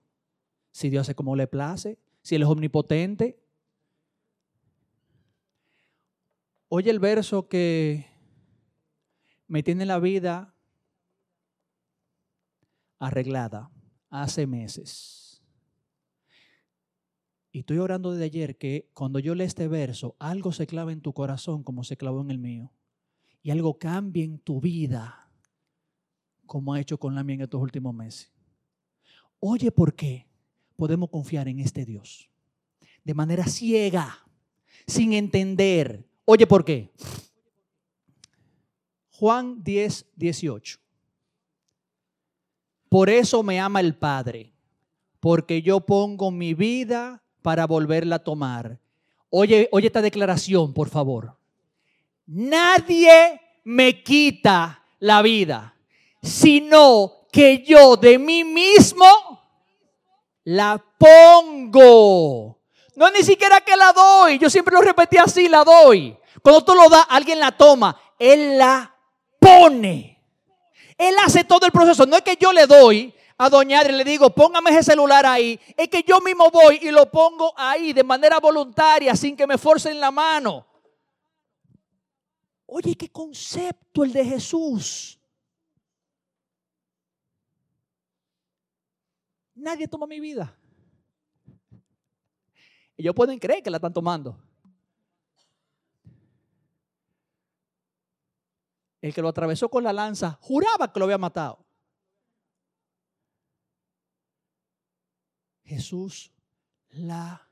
[0.71, 3.39] si Dios hace como le place, si Él es omnipotente.
[6.67, 8.05] Oye el verso que
[9.47, 10.53] me tiene la vida
[12.99, 13.71] arreglada
[14.09, 15.41] hace meses.
[17.51, 21.01] Y estoy orando desde ayer que cuando yo leo este verso, algo se clava en
[21.01, 22.71] tu corazón como se clavó en el mío.
[23.41, 25.26] Y algo cambie en tu vida
[26.47, 28.31] como ha hecho con la mía en estos últimos meses.
[29.39, 30.25] Oye, ¿por qué
[30.75, 32.29] podemos confiar en este Dios?
[33.03, 34.17] De manera ciega,
[34.87, 36.09] sin entender.
[36.25, 36.91] Oye, ¿por qué?
[39.11, 40.79] Juan 10, 18.
[42.89, 44.53] Por eso me ama el Padre,
[45.19, 48.79] porque yo pongo mi vida para volverla a tomar.
[49.29, 51.37] Oye, oye esta declaración, por favor.
[52.25, 55.75] Nadie me quita la vida,
[56.21, 59.05] sino que yo de mí mismo
[60.43, 62.59] la pongo.
[62.95, 64.39] No ni siquiera que la doy.
[64.39, 66.17] Yo siempre lo repetí así, la doy.
[66.41, 67.99] Cuando tú lo das, alguien la toma.
[68.17, 68.95] Él la
[69.39, 70.23] pone.
[70.97, 72.05] Él hace todo el proceso.
[72.05, 75.59] No es que yo le doy a Doña Adri le digo, póngame ese celular ahí.
[75.75, 79.57] Es que yo mismo voy y lo pongo ahí de manera voluntaria, sin que me
[79.59, 80.65] forcen la mano.
[82.65, 85.16] Oye, qué concepto el de Jesús.
[89.67, 90.57] Nadie toma mi vida.
[92.95, 94.41] Ellos pueden creer que la están tomando.
[99.01, 101.65] el que lo atravesó con la lanza, juraba que lo había matado.
[105.63, 106.31] Jesús
[106.89, 107.49] la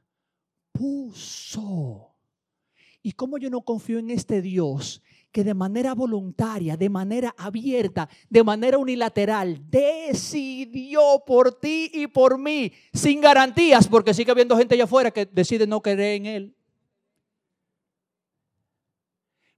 [0.71, 2.15] puso.
[3.01, 5.04] ¿Y cómo yo no confío en este Dios
[5.36, 12.38] que de manera voluntaria, de manera abierta, de manera unilateral, decidió por ti y por
[12.38, 16.56] mí, sin garantías, porque sigue habiendo gente allá afuera que decide no creer en Él?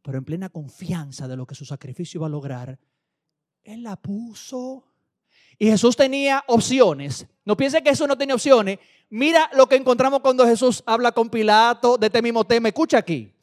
[0.02, 2.80] pero en plena confianza de lo que su sacrificio iba a lograr,
[3.64, 4.86] Él la puso.
[5.60, 7.28] Y Jesús tenía opciones.
[7.46, 8.80] No piense que Jesús no tenía opciones.
[9.10, 12.70] Mira lo que encontramos cuando Jesús habla con Pilato de este mismo tema.
[12.70, 13.34] Escucha aquí.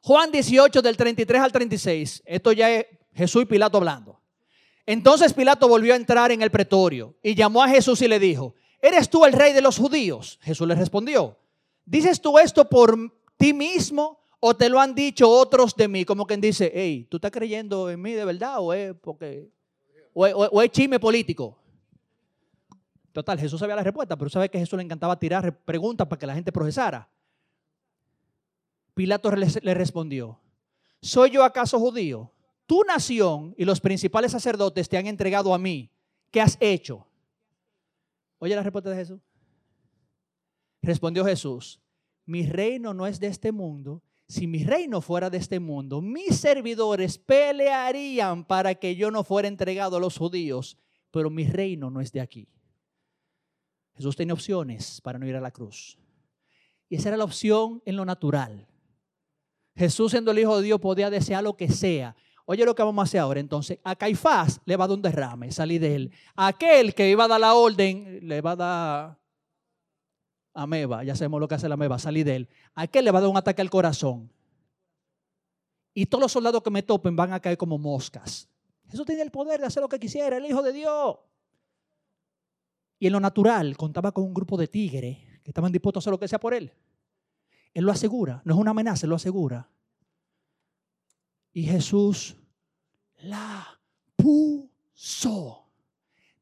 [0.00, 2.22] Juan 18 del 33 al 36.
[2.24, 4.20] Esto ya es Jesús y Pilato hablando.
[4.86, 8.54] Entonces Pilato volvió a entrar en el pretorio y llamó a Jesús y le dijo,
[8.80, 10.38] ¿eres tú el rey de los judíos?
[10.42, 11.38] Jesús le respondió,
[11.84, 12.96] ¿dices tú esto por
[13.36, 16.04] ti mismo ¿O te lo han dicho otros de mí?
[16.04, 19.50] Como quien dice, hey, ¿tú estás creyendo en mí de verdad o es porque
[20.12, 21.58] o es, chisme político?
[23.12, 26.20] Total, Jesús sabía la respuesta, pero sabe que a Jesús le encantaba tirar preguntas para
[26.20, 27.08] que la gente procesara.
[28.98, 30.40] Pilato le respondió,
[31.00, 32.32] ¿soy yo acaso judío?
[32.66, 35.88] Tu nación y los principales sacerdotes te han entregado a mí.
[36.32, 37.06] ¿Qué has hecho?
[38.40, 39.20] Oye la respuesta de Jesús.
[40.82, 41.80] Respondió Jesús,
[42.26, 46.36] mi reino no es de este mundo si mi reino fuera de este mundo, mis
[46.36, 50.76] servidores pelearían para que yo no fuera entregado a los judíos,
[51.12, 52.48] pero mi reino no es de aquí.
[53.94, 55.96] Jesús tiene opciones para no ir a la cruz.
[56.88, 58.66] Y esa era la opción en lo natural.
[59.78, 62.16] Jesús siendo el Hijo de Dios podía desear lo que sea.
[62.46, 63.38] Oye lo que vamos a hacer ahora.
[63.38, 66.12] Entonces, a Caifás le va a dar un derrame, salí de él.
[66.34, 69.18] A aquel que iba a dar la orden, le va a dar
[70.52, 72.48] ameba, ya sabemos lo que hace la ameba, salí de él.
[72.74, 74.32] ¿A qué le va a dar un ataque al corazón?
[75.94, 78.48] Y todos los soldados que me topen van a caer como moscas.
[78.90, 81.18] Jesús tiene el poder de hacer lo que quisiera, el Hijo de Dios.
[82.98, 86.10] Y en lo natural contaba con un grupo de tigres que estaban dispuestos a hacer
[86.10, 86.72] lo que sea por él.
[87.78, 89.70] Él lo asegura, no es una amenaza, él lo asegura.
[91.52, 92.34] Y Jesús
[93.18, 93.80] la
[94.16, 95.70] puso.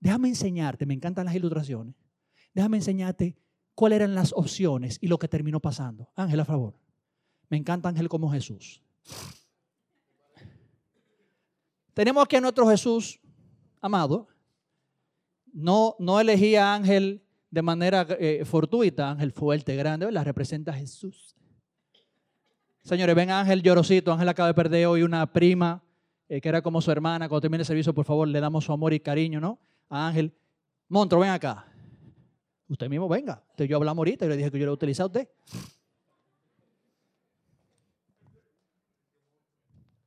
[0.00, 1.94] Déjame enseñarte, me encantan las ilustraciones.
[2.54, 3.36] Déjame enseñarte
[3.74, 6.10] cuáles eran las opciones y lo que terminó pasando.
[6.16, 6.72] Ángel, a favor.
[7.50, 8.82] Me encanta Ángel como Jesús.
[11.92, 13.20] Tenemos aquí a nuestro Jesús
[13.82, 14.26] amado.
[15.52, 17.25] No, no elegía ángel
[17.56, 21.34] de manera eh, fortuita, ángel fuerte, grande, la representa a Jesús.
[22.82, 24.12] Señores, ven Ángel llorosito.
[24.12, 25.82] Ángel acaba de perder hoy una prima
[26.28, 27.30] eh, que era como su hermana.
[27.30, 29.58] Cuando termine el servicio, por favor, le damos su amor y cariño, ¿no?
[29.88, 30.34] A Ángel.
[30.90, 31.64] Montro, ven acá.
[32.68, 33.42] Usted mismo venga.
[33.56, 35.26] Yo hablamos ahorita y le dije que yo lo utiliza a usted.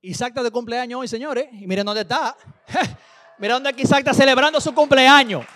[0.01, 1.47] Isaac está de cumpleaños hoy, señores.
[1.53, 2.37] Y miren dónde está.
[3.39, 5.47] miren dónde aquí Isaac está celebrando su cumpleaños.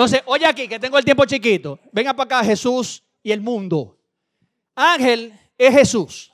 [0.00, 1.78] Entonces, oye aquí, que tengo el tiempo chiquito.
[1.92, 3.98] Venga para acá Jesús y el mundo.
[4.74, 6.32] Ángel es Jesús.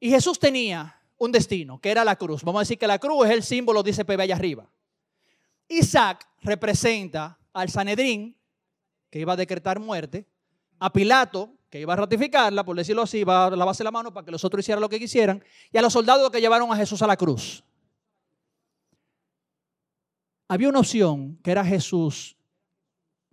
[0.00, 2.42] Y Jesús tenía un destino, que era la cruz.
[2.42, 4.66] Vamos a decir que la cruz es el símbolo, dice Pepe allá arriba.
[5.68, 8.34] Isaac representa al Sanedrín,
[9.10, 10.24] que iba a decretar muerte,
[10.78, 14.24] a Pilato, que iba a ratificarla, por decirlo así, iba a lavarse la mano para
[14.24, 17.02] que los otros hicieran lo que quisieran, y a los soldados que llevaron a Jesús
[17.02, 17.62] a la cruz.
[20.48, 22.36] Había una opción que era Jesús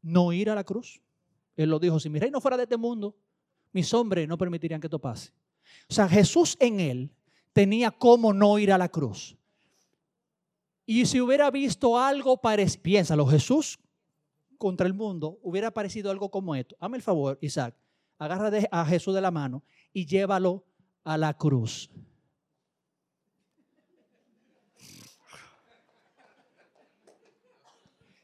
[0.01, 1.01] no ir a la cruz.
[1.55, 3.15] Él lo dijo, si mi reino fuera de este mundo,
[3.71, 5.31] mis hombres no permitirían que esto pase.
[5.89, 7.11] O sea, Jesús en él
[7.53, 9.37] tenía cómo no ir a la cruz.
[10.85, 13.79] Y si hubiera visto algo parecido, piénsalo, Jesús
[14.57, 16.75] contra el mundo hubiera parecido algo como esto.
[16.79, 17.75] Hazme el favor, Isaac,
[18.17, 20.65] agarra a Jesús de la mano y llévalo
[21.03, 21.89] a la cruz.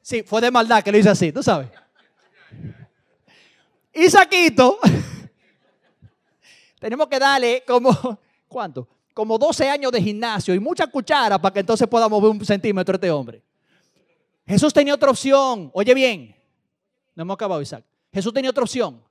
[0.09, 1.69] Sí, fue de maldad que lo hice así, tú sabes.
[3.93, 4.79] Isaquito,
[6.79, 8.87] tenemos que darle como, ¿cuánto?
[9.13, 12.95] Como 12 años de gimnasio y mucha cuchara para que entonces pueda mover un centímetro
[12.95, 13.43] este hombre.
[14.47, 15.69] Jesús tenía otra opción.
[15.75, 16.35] Oye bien,
[17.13, 17.85] no hemos acabado, Isaac.
[18.11, 19.03] Jesús tenía otra opción.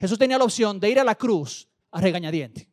[0.00, 2.66] Jesús tenía la opción de ir a la cruz a regañadientes.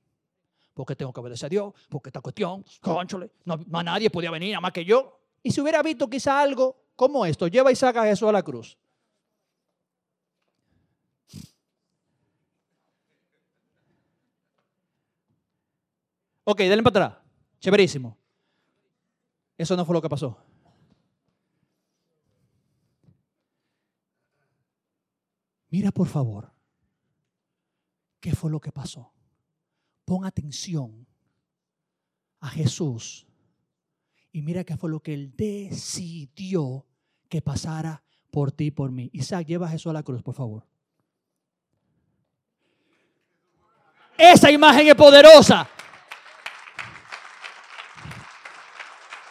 [0.74, 4.57] Porque tengo que obedecer a Dios, porque esta cuestión, conchole, no, más nadie podía venir,
[4.61, 5.20] más que yo.
[5.43, 8.75] Y si hubiera visto quizá algo como esto, lleva Isaac a Jesús a la cruz.
[16.43, 17.23] Ok, denle para atrás.
[17.59, 18.17] Chéverísimo.
[19.55, 20.35] Eso no fue lo que pasó.
[25.69, 26.51] Mira por favor,
[28.19, 29.13] ¿qué fue lo que pasó?
[30.03, 31.05] Pon atención
[32.39, 33.27] a Jesús
[34.31, 36.86] y mira qué fue lo que Él decidió
[37.30, 39.09] que pasara por ti y por mí.
[39.13, 40.65] Isaac, lleva a Jesús a la cruz, por favor.
[44.17, 45.69] Esa imagen es poderosa.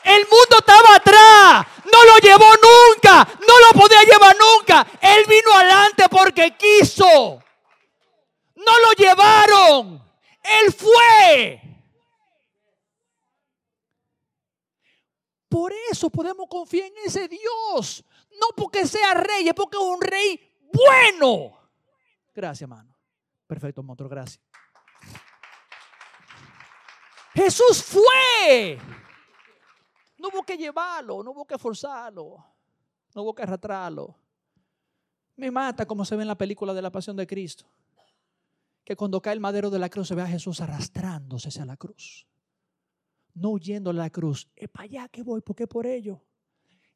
[0.04, 1.66] El mundo estaba atrás.
[1.84, 3.28] No lo llevó nunca.
[3.40, 4.86] No lo podía llevar nunca.
[5.00, 7.42] Él vino adelante porque quiso.
[8.54, 10.02] No lo llevaron.
[10.42, 11.75] Él fue.
[15.56, 18.04] Por eso podemos confiar en ese Dios.
[18.38, 20.38] No porque sea rey, es porque es un rey
[20.70, 21.58] bueno.
[22.34, 22.94] Gracias, hermano.
[23.46, 24.44] Perfecto, motor, gracias.
[27.32, 28.78] Jesús fue.
[30.18, 32.36] No hubo que llevarlo, no hubo que forzarlo,
[33.14, 34.14] no hubo que arrastrarlo.
[35.36, 37.64] Me mata como se ve en la película de la Pasión de Cristo.
[38.84, 41.78] Que cuando cae el madero de la cruz se ve a Jesús arrastrándose hacia la
[41.78, 42.26] cruz.
[43.36, 44.50] No huyendo a la cruz.
[44.56, 46.24] Es para allá que voy, porque por ello.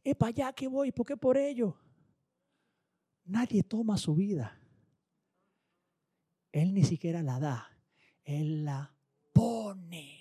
[0.03, 1.77] Es para allá que voy, porque por ello.
[3.27, 4.59] Nadie toma su vida.
[6.51, 7.69] Él ni siquiera la da.
[8.25, 8.97] Él la
[9.35, 10.17] pone.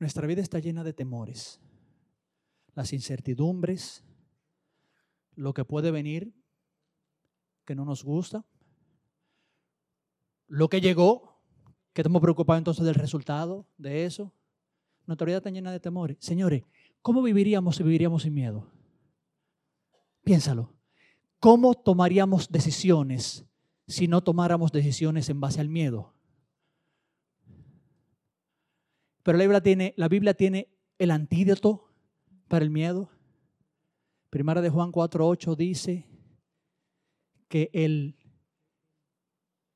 [0.00, 1.60] Nuestra vida está llena de temores,
[2.74, 4.04] las incertidumbres,
[5.38, 6.34] lo que puede venir
[7.64, 8.44] que no nos gusta,
[10.48, 11.40] lo que llegó,
[11.92, 14.32] que estamos preocupados entonces del resultado de eso.
[15.06, 16.16] Nuestra vida está llena de temores.
[16.18, 16.64] Señores,
[17.02, 18.66] ¿cómo viviríamos si viviríamos sin miedo?
[20.24, 20.74] Piénsalo.
[21.38, 23.44] ¿Cómo tomaríamos decisiones
[23.86, 26.14] si no tomáramos decisiones en base al miedo?
[29.22, 30.68] Pero la Biblia tiene, la Biblia tiene
[30.98, 31.88] el antídoto
[32.48, 33.10] para el miedo.
[34.30, 36.06] Primera de Juan 4:8 dice
[37.48, 38.16] que el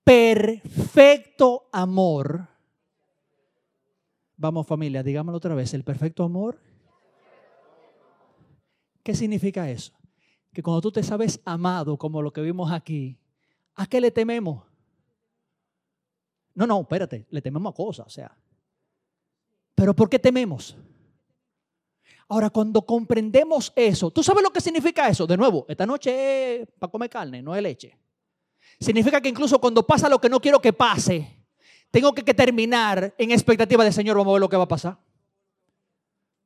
[0.04, 2.48] perfecto amor,
[4.36, 6.60] vamos familia, digámoslo otra vez, el perfecto amor.
[9.02, 9.92] ¿Qué significa eso?
[10.52, 13.18] Que cuando tú te sabes amado como lo que vimos aquí,
[13.74, 14.64] ¿a qué le tememos?
[16.54, 18.36] No, no, espérate, le tememos a cosas, o sea,
[19.74, 20.76] pero ¿por qué tememos?
[22.28, 25.26] Ahora, cuando comprendemos eso, ¿tú sabes lo que significa eso?
[25.26, 27.96] De nuevo, esta noche es para comer carne, no es leche.
[28.80, 31.42] Significa que incluso cuando pasa lo que no quiero que pase,
[31.92, 34.96] tengo que, terminar en expectativa de Señor, vamos a ver lo que va a pasar.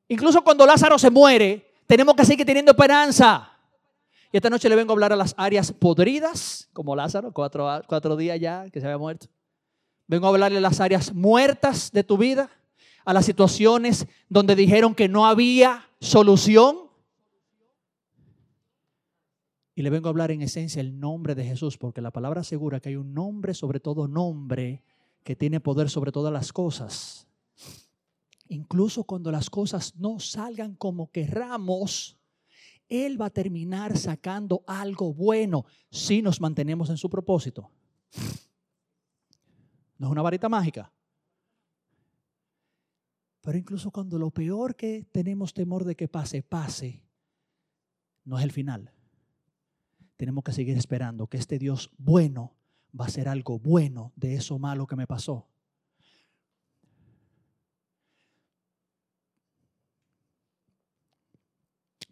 [0.09, 3.49] Incluso cuando Lázaro se muere, tenemos que seguir teniendo esperanza.
[4.31, 8.17] Y esta noche le vengo a hablar a las áreas podridas, como Lázaro, cuatro, cuatro
[8.17, 9.27] días ya que se había muerto.
[10.05, 12.49] Vengo a hablarle a las áreas muertas de tu vida,
[13.07, 16.75] a las situaciones donde dijeron que no había solución.
[19.75, 22.81] Y le vengo a hablar en esencia el nombre de Jesús, porque la palabra asegura
[22.81, 24.83] que hay un nombre, sobre todo nombre,
[25.23, 27.29] que tiene poder sobre todas las cosas.
[28.49, 32.17] Incluso cuando las cosas no salgan como querramos,
[32.89, 37.71] Él va a terminar sacando algo bueno si nos mantenemos en su propósito.
[39.97, 40.91] No es una varita mágica.
[43.47, 47.01] Pero incluso cuando lo peor que tenemos temor de que pase, pase,
[48.25, 48.91] no es el final.
[50.17, 52.57] Tenemos que seguir esperando que este Dios bueno
[52.91, 55.47] va a ser algo bueno de eso malo que me pasó.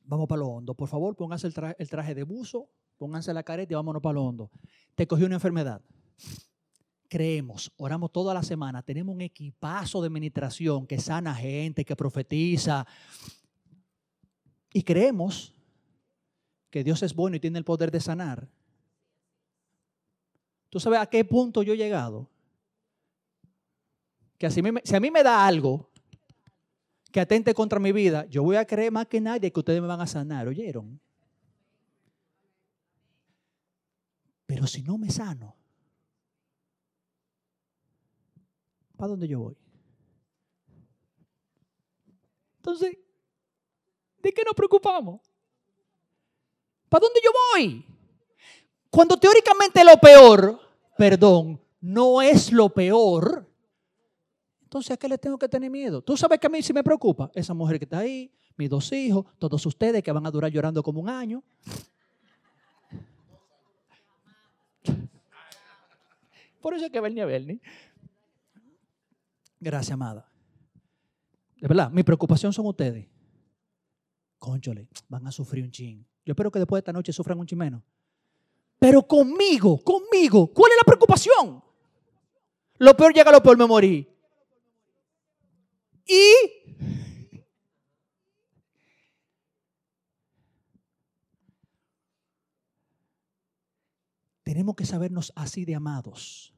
[0.05, 0.73] Vamos para lo hondo.
[0.73, 4.51] Por favor, pónganse el traje, de buzo, pónganse la careta y vámonos para lo hondo.
[4.95, 5.81] Te cogió una enfermedad.
[7.08, 12.86] Creemos, oramos toda la semana, tenemos un equipazo de administración que sana gente, que profetiza.
[14.74, 15.53] Y creemos
[16.70, 18.49] que Dios es bueno y tiene el poder de sanar.
[20.70, 22.30] ¿Tú sabes a qué punto yo he llegado?
[24.38, 25.89] Que si a mí me da algo,
[27.16, 29.88] que atente contra mi vida, yo voy a creer más que nadie que ustedes me
[29.88, 30.99] van a sanar, ¿oyeron?
[34.45, 35.55] Pero si no me sano,
[38.95, 39.57] ¿para dónde yo voy?
[42.57, 42.97] Entonces,
[44.21, 45.21] ¿de qué nos preocupamos?
[46.89, 47.85] ¿Para dónde yo voy?
[48.89, 50.59] Cuando teóricamente lo peor,
[50.97, 53.45] perdón, no es lo peor,
[54.75, 56.01] entonces, ¿a qué le tengo que tener miedo?
[56.01, 58.91] Tú sabes que a mí sí me preocupa esa mujer que está ahí, mis dos
[58.91, 61.41] hijos, todos ustedes que van a durar llorando como un año.
[66.59, 67.61] Por eso es que Bernie a Bernie.
[69.66, 70.32] Gracias, amada.
[71.59, 73.07] De verdad, mi preocupación son ustedes.
[74.38, 76.07] Conchole, van a sufrir un chin.
[76.24, 77.82] Yo espero que después de esta noche sufran un chin menos.
[78.78, 81.63] Pero conmigo, conmigo, ¿cuál es la preocupación?
[82.78, 84.07] Lo peor llega, lo peor me morí.
[86.05, 86.36] Y
[94.43, 96.55] tenemos que sabernos así de amados.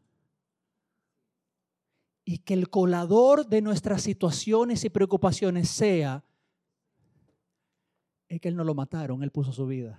[2.30, 6.26] Y que el colador de nuestras situaciones y preocupaciones sea,
[8.28, 9.98] es que él no lo mataron, él puso su vida.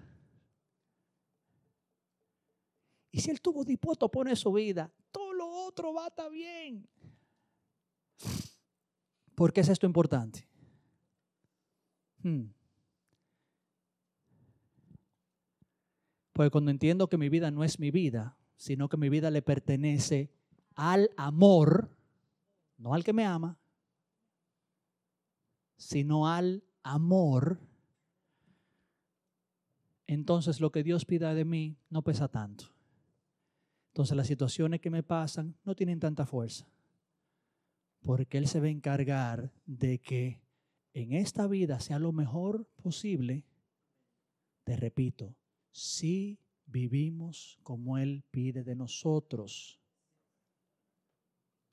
[3.11, 6.31] Y si él estuvo dispuesto a poner su vida, todo lo otro va a estar
[6.31, 6.87] bien.
[9.35, 10.47] ¿Por qué es esto importante?
[12.23, 12.49] Hmm.
[16.35, 19.41] Porque cuando entiendo que mi vida no es mi vida, sino que mi vida le
[19.41, 20.31] pertenece
[20.75, 21.97] al amor,
[22.79, 23.59] no al que me ama,
[25.77, 27.61] sino al amor,
[30.07, 32.65] entonces lo que Dios pida de mí no pesa tanto.
[33.89, 36.67] Entonces las situaciones que me pasan no tienen tanta fuerza
[38.01, 40.41] porque Él se va a encargar de que
[40.95, 43.45] en esta vida sea lo mejor posible.
[44.65, 45.37] Te repito,
[45.73, 49.81] si vivimos como Él pide de nosotros.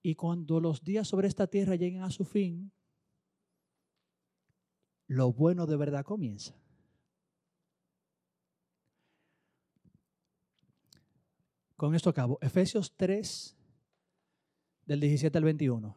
[0.07, 2.71] Y cuando los días sobre esta tierra lleguen a su fin,
[5.07, 6.53] lo bueno de verdad comienza.
[11.75, 12.37] Con esto acabo.
[12.39, 13.57] Efesios 3,
[14.85, 15.95] del 17 al 21.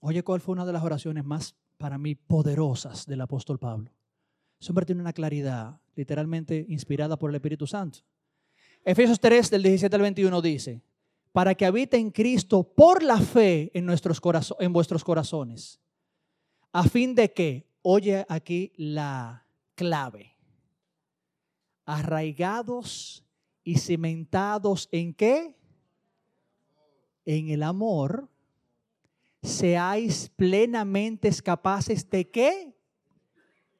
[0.00, 3.92] Oye, ¿cuál fue una de las oraciones más para mí poderosas del apóstol Pablo?
[4.58, 8.00] Siempre tiene una claridad, literalmente inspirada por el Espíritu Santo.
[8.84, 10.82] Efesios 3, del 17 al 21 dice,
[11.32, 14.20] para que habite en Cristo por la fe en, nuestros
[14.58, 15.80] en vuestros corazones,
[16.72, 20.36] a fin de que, oye aquí la clave,
[21.84, 23.24] arraigados
[23.64, 25.54] y cimentados en qué?
[27.24, 28.28] En el amor
[29.42, 32.74] seáis plenamente capaces de qué?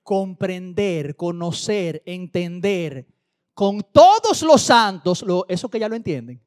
[0.03, 3.07] Comprender, conocer, entender
[3.55, 6.41] con todos los santos, eso que ya lo entienden,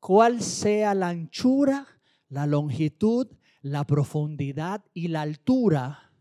[0.00, 1.86] cuál sea la anchura,
[2.28, 3.28] la longitud,
[3.62, 6.12] la profundidad y la altura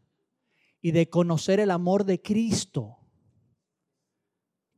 [0.82, 2.98] y de conocer el amor de Cristo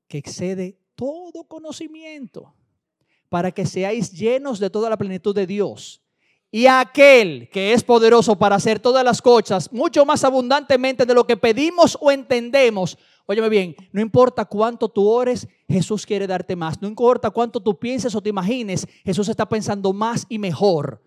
[0.07, 2.53] que excede todo conocimiento,
[3.29, 6.03] para que seáis llenos de toda la plenitud de Dios.
[6.51, 11.25] Y aquel que es poderoso para hacer todas las cosas mucho más abundantemente de lo
[11.25, 12.97] que pedimos o entendemos.
[13.25, 16.81] Óyeme bien, no importa cuánto tú ores, Jesús quiere darte más.
[16.81, 21.01] No importa cuánto tú pienses o te imagines, Jesús está pensando más y mejor.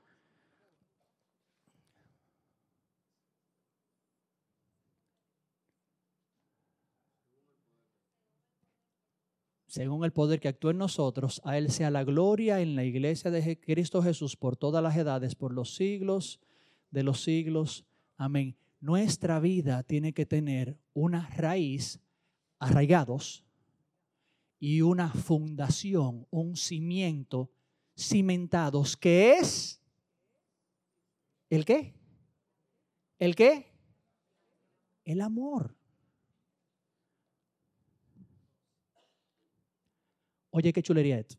[9.74, 13.32] según el poder que actúa en nosotros, a Él sea la gloria en la iglesia
[13.32, 16.38] de Cristo Jesús por todas las edades, por los siglos
[16.92, 17.84] de los siglos.
[18.16, 18.56] Amén.
[18.80, 22.00] Nuestra vida tiene que tener una raíz,
[22.60, 23.43] arraigados,
[24.66, 27.50] y una fundación, un cimiento
[27.94, 29.78] cimentados, que es
[31.50, 31.92] el qué?
[33.18, 33.66] ¿El qué?
[35.04, 35.76] El amor.
[40.48, 41.36] Oye, qué chulería esto.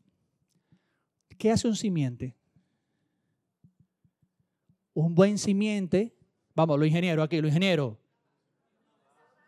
[1.36, 2.36] ¿Qué hace un simiente?
[4.94, 6.16] Un buen simiente,
[6.54, 7.98] vamos, lo ingeniero aquí, lo ingeniero.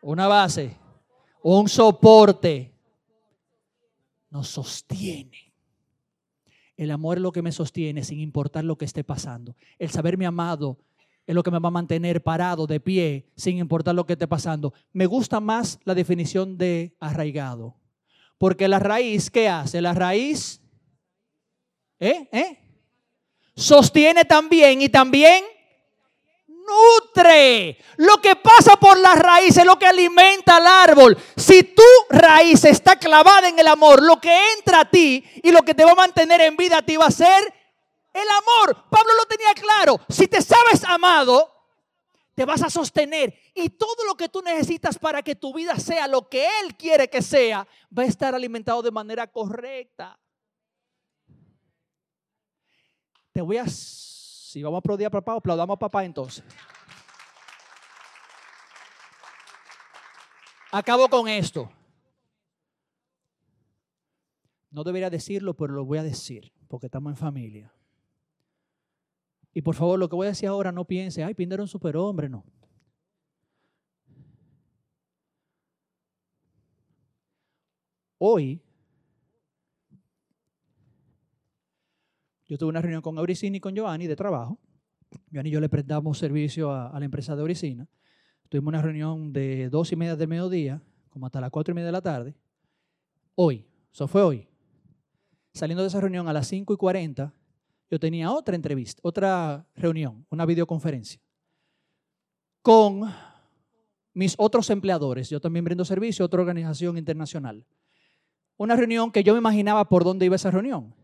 [0.03, 0.77] Una base,
[1.45, 2.75] un soporte,
[4.31, 5.53] nos sostiene.
[6.77, 9.57] El amor es lo que me sostiene sin importar lo que esté pasando.
[9.79, 10.79] El saberme amado
[11.27, 14.27] es lo que me va a mantener parado, de pie, sin importar lo que esté
[14.27, 14.73] pasando.
[14.93, 17.77] Me gusta más la definición de arraigado.
[18.39, 19.83] Porque la raíz, ¿qué hace?
[19.83, 20.63] La raíz,
[21.99, 22.29] ¿eh?
[22.33, 22.59] ¿eh?
[23.57, 25.43] Sostiene también y también
[26.69, 27.79] nutre.
[27.97, 31.17] Lo que pasa por la raíz es lo que alimenta al árbol.
[31.37, 35.63] Si tu raíz está clavada en el amor, lo que entra a ti y lo
[35.63, 37.55] que te va a mantener en vida a ti va a ser
[38.13, 38.85] el amor.
[38.91, 40.01] Pablo lo tenía claro.
[40.09, 41.59] Si te sabes amado,
[42.35, 46.07] te vas a sostener y todo lo que tú necesitas para que tu vida sea
[46.07, 47.67] lo que Él quiere que sea,
[47.97, 50.17] va a estar alimentado de manera correcta.
[53.33, 53.65] Te voy a,
[54.49, 56.43] si vamos a aplaudir a papá, aplaudamos a papá entonces.
[60.73, 61.71] Acabo con esto.
[64.71, 67.75] No debería decirlo, pero lo voy a decir, porque estamos en familia.
[69.53, 71.69] Y por favor, lo que voy a decir ahora, no piense, ay, Pinder era un
[71.69, 72.47] superhombre, no.
[78.17, 78.63] Hoy,
[82.49, 84.59] yo tuve una reunión con Auricina y con Giovanni de trabajo.
[85.31, 87.87] Giovanni y yo le prestamos servicio a, la empresa de Auricina.
[88.49, 91.87] Tuvimos una reunión de dos y media del mediodía, como hasta las cuatro y media
[91.87, 92.35] de la tarde.
[93.35, 94.49] Hoy, eso fue hoy.
[95.53, 97.33] Saliendo de esa reunión a las cinco y cuarenta,
[97.91, 101.21] yo tenía otra entrevista, otra reunión, una videoconferencia
[102.69, 103.11] con
[104.13, 105.31] mis otros empleadores.
[105.31, 107.65] Yo también brindo servicio a otra organización internacional.
[108.59, 110.95] Una reunión que yo me imaginaba por dónde iba esa reunión.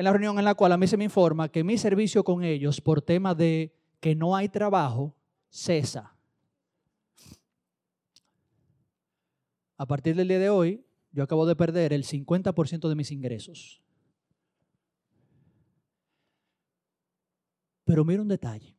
[0.00, 2.42] En la reunión en la cual a mí se me informa que mi servicio con
[2.42, 5.14] ellos por tema de que no hay trabajo
[5.50, 6.16] cesa.
[9.76, 13.82] A partir del día de hoy, yo acabo de perder el 50% de mis ingresos.
[17.84, 18.78] Pero mira un detalle,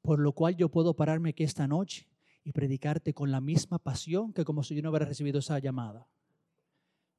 [0.00, 2.06] por lo cual yo puedo pararme aquí esta noche
[2.44, 6.06] y predicarte con la misma pasión que como si yo no hubiera recibido esa llamada.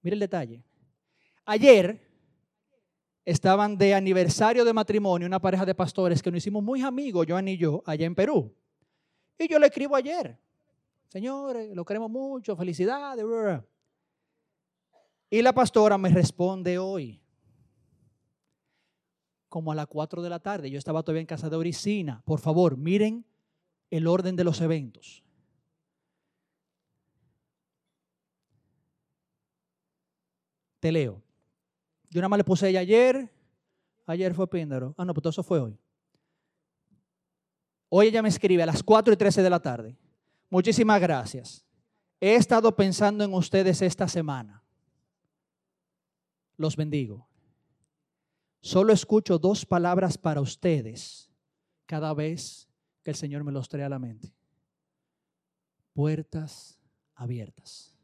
[0.01, 0.63] Mira el detalle.
[1.43, 2.04] Ayer
[3.25, 7.47] estaban de aniversario de matrimonio una pareja de pastores que nos hicimos muy amigos, Joan
[7.47, 8.55] y yo, allá en Perú.
[9.37, 10.39] Y yo le escribo ayer,
[11.09, 13.25] señores, lo queremos mucho, felicidades.
[15.29, 17.19] Y la pastora me responde hoy,
[19.49, 20.69] como a las 4 de la tarde.
[20.69, 22.21] Yo estaba todavía en casa de Oricina.
[22.25, 23.25] Por favor, miren
[23.89, 25.23] el orden de los eventos.
[30.79, 31.24] Te leo.
[32.15, 33.29] Yo nada más le puse ella ayer.
[34.05, 34.95] Ayer fue Píndaro.
[34.97, 35.77] Ah, no, pues eso fue hoy.
[37.89, 39.97] Hoy ella me escribe a las 4 y 13 de la tarde.
[40.49, 41.65] Muchísimas gracias.
[42.21, 44.63] He estado pensando en ustedes esta semana.
[46.55, 47.27] Los bendigo.
[48.61, 51.29] Solo escucho dos palabras para ustedes
[51.85, 52.69] cada vez
[53.03, 54.33] que el Señor me los trae a la mente.
[55.91, 56.79] Puertas
[57.13, 57.94] abiertas.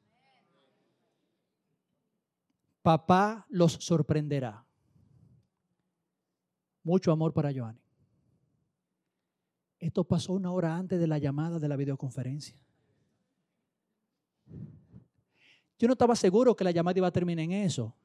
[2.81, 4.65] Papá los sorprenderá.
[6.83, 7.79] Mucho amor para Joanny.
[9.79, 12.55] Esto pasó una hora antes de la llamada de la videoconferencia.
[15.77, 17.95] Yo no estaba seguro que la llamada iba a terminar en eso.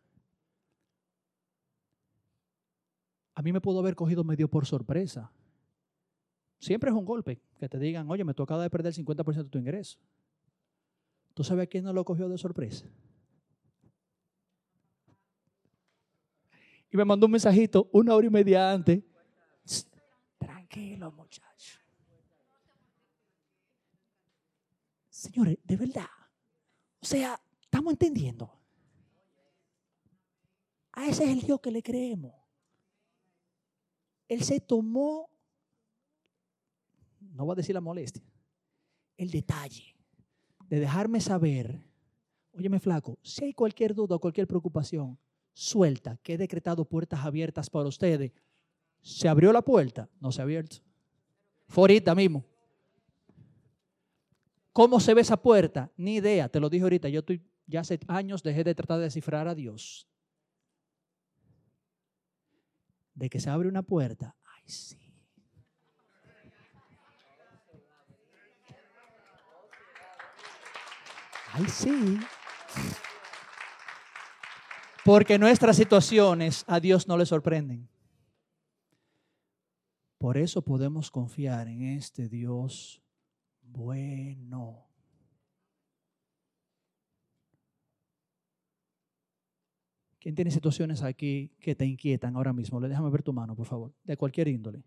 [3.34, 5.30] A mí me pudo haber cogido medio por sorpresa.
[6.58, 9.50] Siempre es un golpe que te digan, oye, me toca de perder el 50% de
[9.50, 9.98] tu ingreso.
[11.34, 12.86] ¿Tú sabes a quién no lo cogió de sorpresa?
[16.96, 19.02] Me mandó un mensajito una hora y media antes.
[20.38, 21.78] Tranquilo, muchacho.
[25.10, 26.08] Señores, de verdad.
[27.00, 28.50] O sea, estamos entendiendo.
[30.92, 32.32] A ese es el Dios que le creemos.
[34.28, 35.28] Él se tomó,
[37.20, 38.22] no voy a decir la molestia,
[39.18, 39.94] el detalle
[40.68, 41.80] de dejarme saber,
[42.52, 45.18] óyeme flaco, si hay cualquier duda o cualquier preocupación,
[45.56, 48.30] suelta, que he decretado puertas abiertas para ustedes.
[49.00, 50.10] ¿Se abrió la puerta?
[50.20, 50.76] No se ha abierto.
[51.66, 52.44] Fue ahorita mismo.
[54.74, 55.90] ¿Cómo se ve esa puerta?
[55.96, 57.08] Ni idea, te lo dije ahorita.
[57.08, 60.06] Yo estoy, ya hace años dejé de tratar de descifrar a Dios.
[63.14, 64.98] De que se abre una puerta, ay sí.
[71.54, 72.18] Ay sí.
[75.06, 77.88] Porque nuestras situaciones a Dios no le sorprenden.
[80.18, 83.00] Por eso podemos confiar en este Dios
[83.62, 84.84] bueno.
[90.18, 92.80] ¿Quién tiene situaciones aquí que te inquietan ahora mismo?
[92.80, 94.82] Déjame ver tu mano, por favor, de cualquier índole.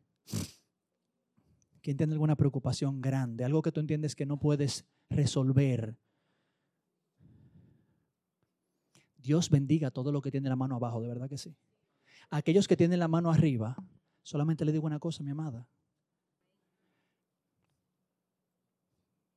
[1.81, 3.45] ¿Quién tiene alguna preocupación grande?
[3.45, 5.97] Algo que tú entiendes que no puedes resolver
[9.21, 11.55] Dios bendiga todo lo que tiene la mano abajo, de verdad que sí.
[12.29, 13.75] aquellos que tienen la mano arriba,
[14.23, 15.67] solamente le digo una cosa, mi amada.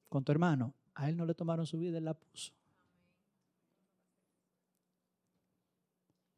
[0.08, 2.52] Con tu hermano, a él no le tomaron su vida, él la puso.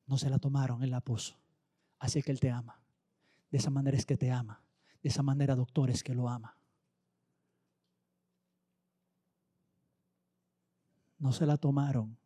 [0.07, 1.36] No se la tomaron, él la puso.
[1.99, 2.80] Así que él te ama.
[3.51, 4.62] De esa manera es que te ama.
[5.03, 6.57] De esa manera, doctor, es que lo ama.
[11.18, 12.16] No se la tomaron.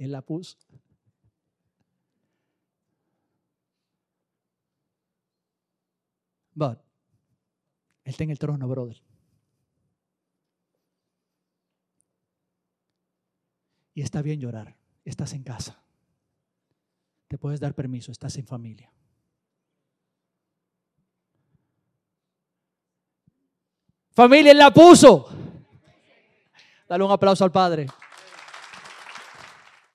[0.00, 0.56] Él la puso.
[6.54, 6.78] But,
[8.04, 8.96] Él está en el trono, brother.
[13.92, 14.74] Y está bien llorar.
[15.04, 15.84] Estás en casa.
[17.28, 18.10] Te puedes dar permiso.
[18.10, 18.90] Estás en familia.
[24.12, 25.28] Familia, Él la puso.
[26.88, 27.86] Dale un aplauso al Padre.